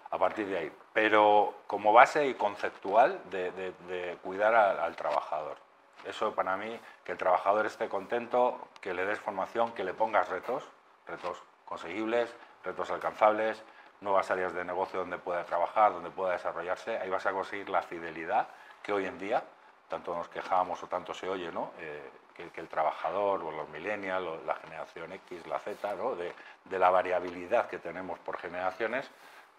A 0.10 0.18
partir 0.18 0.48
de 0.48 0.58
ahí. 0.58 0.72
Pero 0.94 1.56
como 1.68 1.92
base 1.92 2.28
y 2.28 2.34
conceptual 2.36 3.20
de, 3.30 4.18
cuidar 4.24 4.56
al 4.56 4.96
trabajador. 4.96 5.58
Eso 6.06 6.34
para 6.34 6.58
mí, 6.58 6.80
que 7.04 7.14
el 7.14 7.18
trabajador 7.18 7.66
esté 7.66 7.90
contento, 7.90 8.70
que 8.82 8.94
le 8.94 9.06
des 9.06 9.20
formación, 9.20 9.74
que 9.74 9.84
le 9.84 9.94
pongas 9.94 10.30
retos, 10.30 10.64
retos 11.08 11.42
conseguibles, 11.66 12.34
retos 12.64 12.90
alcanzables, 12.92 13.64
nuevas 14.02 14.30
áreas 14.30 14.54
de 14.54 14.64
negocio 14.64 15.00
donde 15.00 15.18
pueda 15.18 15.44
trabajar, 15.46 15.94
donde 15.94 16.12
pueda 16.12 16.34
desarrollarse, 16.34 16.98
ahí 16.98 17.10
vas 17.10 17.26
a 17.26 17.32
conseguir 17.32 17.70
la 17.70 17.82
fidelidad 17.82 18.48
que 18.84 18.94
hoy 18.94 19.06
en 19.06 19.18
día, 19.18 19.44
tanto 19.90 20.14
nos 20.14 20.30
quejamos 20.30 20.82
o 20.84 20.88
tanto 20.88 21.14
se 21.14 21.28
oye, 21.28 21.52
¿no? 21.52 21.72
Eh, 21.80 22.10
que, 22.54 22.62
el 22.62 22.68
trabajador, 22.68 23.44
o 23.44 23.52
los 23.52 23.68
millennials, 23.70 24.46
la 24.46 24.56
generación 24.56 25.12
X, 25.12 25.48
la 25.48 25.60
Z, 25.60 25.96
¿no? 25.96 26.16
de, 26.16 26.34
de, 26.66 26.80
la 26.80 26.92
variabilidad 26.92 27.68
que 27.68 27.80
tenemos 27.80 28.20
por 28.20 28.38
generaciones, 28.38 29.10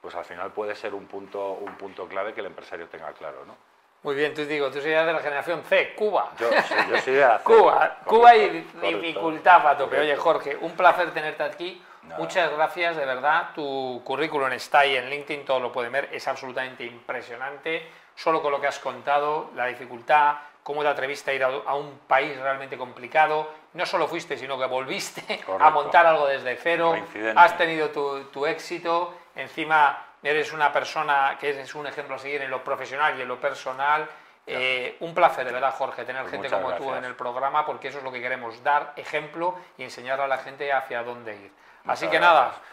pues 0.01 0.15
al 0.15 0.25
final 0.25 0.53
puede 0.53 0.77
ser 0.77 0.95
un 0.95 1.07
punto, 1.07 1.55
un 1.55 1.75
punto 1.77 2.07
clave 2.07 2.35
que 2.35 2.41
el 2.41 2.47
empresario 2.47 2.89
tenga 2.89 3.13
claro. 3.15 3.45
¿no? 3.45 3.57
Muy 4.03 4.15
bien, 4.15 4.33
tú 4.33 4.45
digo, 4.45 4.71
tú 4.71 4.81
serías 4.81 5.07
de 5.07 5.13
la 5.13 5.19
generación 5.19 5.63
C, 5.65 5.95
Cuba. 5.95 6.31
Yo, 6.39 6.51
yo 6.51 6.63
soy 6.63 7.15
de 7.15 7.21
la 7.21 7.39
C. 7.39 7.45
Cuba, 7.45 7.99
Cuba 8.05 8.37
y 8.37 8.65
dificultad 8.81 9.63
para 9.63 9.77
tope. 9.77 9.99
Oye, 9.99 10.17
Jorge, 10.17 10.57
un 10.61 10.73
placer 10.73 11.13
tenerte 11.13 11.43
aquí. 11.43 11.83
Muchas 12.17 12.51
gracias, 12.53 12.97
de 12.97 13.05
verdad. 13.05 13.51
Tu 13.55 14.01
currículum 14.05 14.51
está 14.53 14.81
ahí 14.81 14.97
en 14.97 15.11
LinkedIn, 15.11 15.45
todo 15.45 15.61
lo 15.61 15.73
pueden 15.73 15.93
ver, 15.93 16.09
es 16.13 16.27
absolutamente 16.27 16.85
impresionante. 16.85 17.87
Solo 18.15 18.41
con 18.41 18.51
lo 18.53 18.61
que 18.61 18.67
has 18.67 18.79
contado, 18.79 19.51
la 19.55 19.67
dificultad, 19.67 20.37
cómo 20.63 20.83
te 20.83 20.89
atreviste 20.89 21.31
a 21.31 21.35
ir 21.35 21.45
a 21.45 21.75
un 21.75 22.01
país 22.07 22.37
realmente 22.39 22.79
complicado. 22.79 23.51
No 23.75 23.85
solo 23.85 24.09
fuiste, 24.09 24.37
sino 24.37 24.59
que 24.59 24.67
volviste 24.67 25.41
a 25.61 25.71
montar 25.71 26.07
algo 26.07 26.27
desde 26.27 26.57
cero. 26.57 26.95
Has 27.37 27.57
tenido 27.59 27.91
tu, 27.91 28.25
tu 28.25 28.47
éxito. 28.47 29.15
Encima 29.37 30.08
eres 30.23 30.53
una 30.53 30.73
persona 30.73 31.37
que 31.39 31.51
es 31.51 31.75
un 31.75 31.87
ejemplo 31.87 32.17
a 32.17 32.19
seguir 32.19 32.43
en 32.43 32.51
lo 32.51 32.63
profesional 32.63 33.19
y 33.19 33.23
en 33.23 33.29
lo 33.29 33.41
personal. 33.41 34.09
Eh, 34.47 34.97
un 35.01 35.15
placer, 35.15 35.45
de 35.45 35.53
verdad, 35.53 35.75
Jorge, 35.77 36.05
tener 36.05 36.23
pues 36.23 36.33
gente 36.33 36.49
como 36.49 36.73
tú 36.75 36.95
en 36.95 37.05
el 37.05 37.15
programa, 37.15 37.67
porque 37.67 37.89
eso 37.89 37.99
es 37.99 38.05
lo 38.05 38.11
que 38.11 38.21
queremos, 38.21 38.63
dar 38.63 38.95
ejemplo 38.97 39.59
y 39.77 39.83
enseñar 39.83 40.21
a 40.21 40.27
la 40.27 40.39
gente 40.39 40.73
hacia 40.73 41.03
dónde 41.03 41.37
ir. 41.37 41.53
Así 41.87 42.09
que 42.09 42.19
nada, 42.19 42.53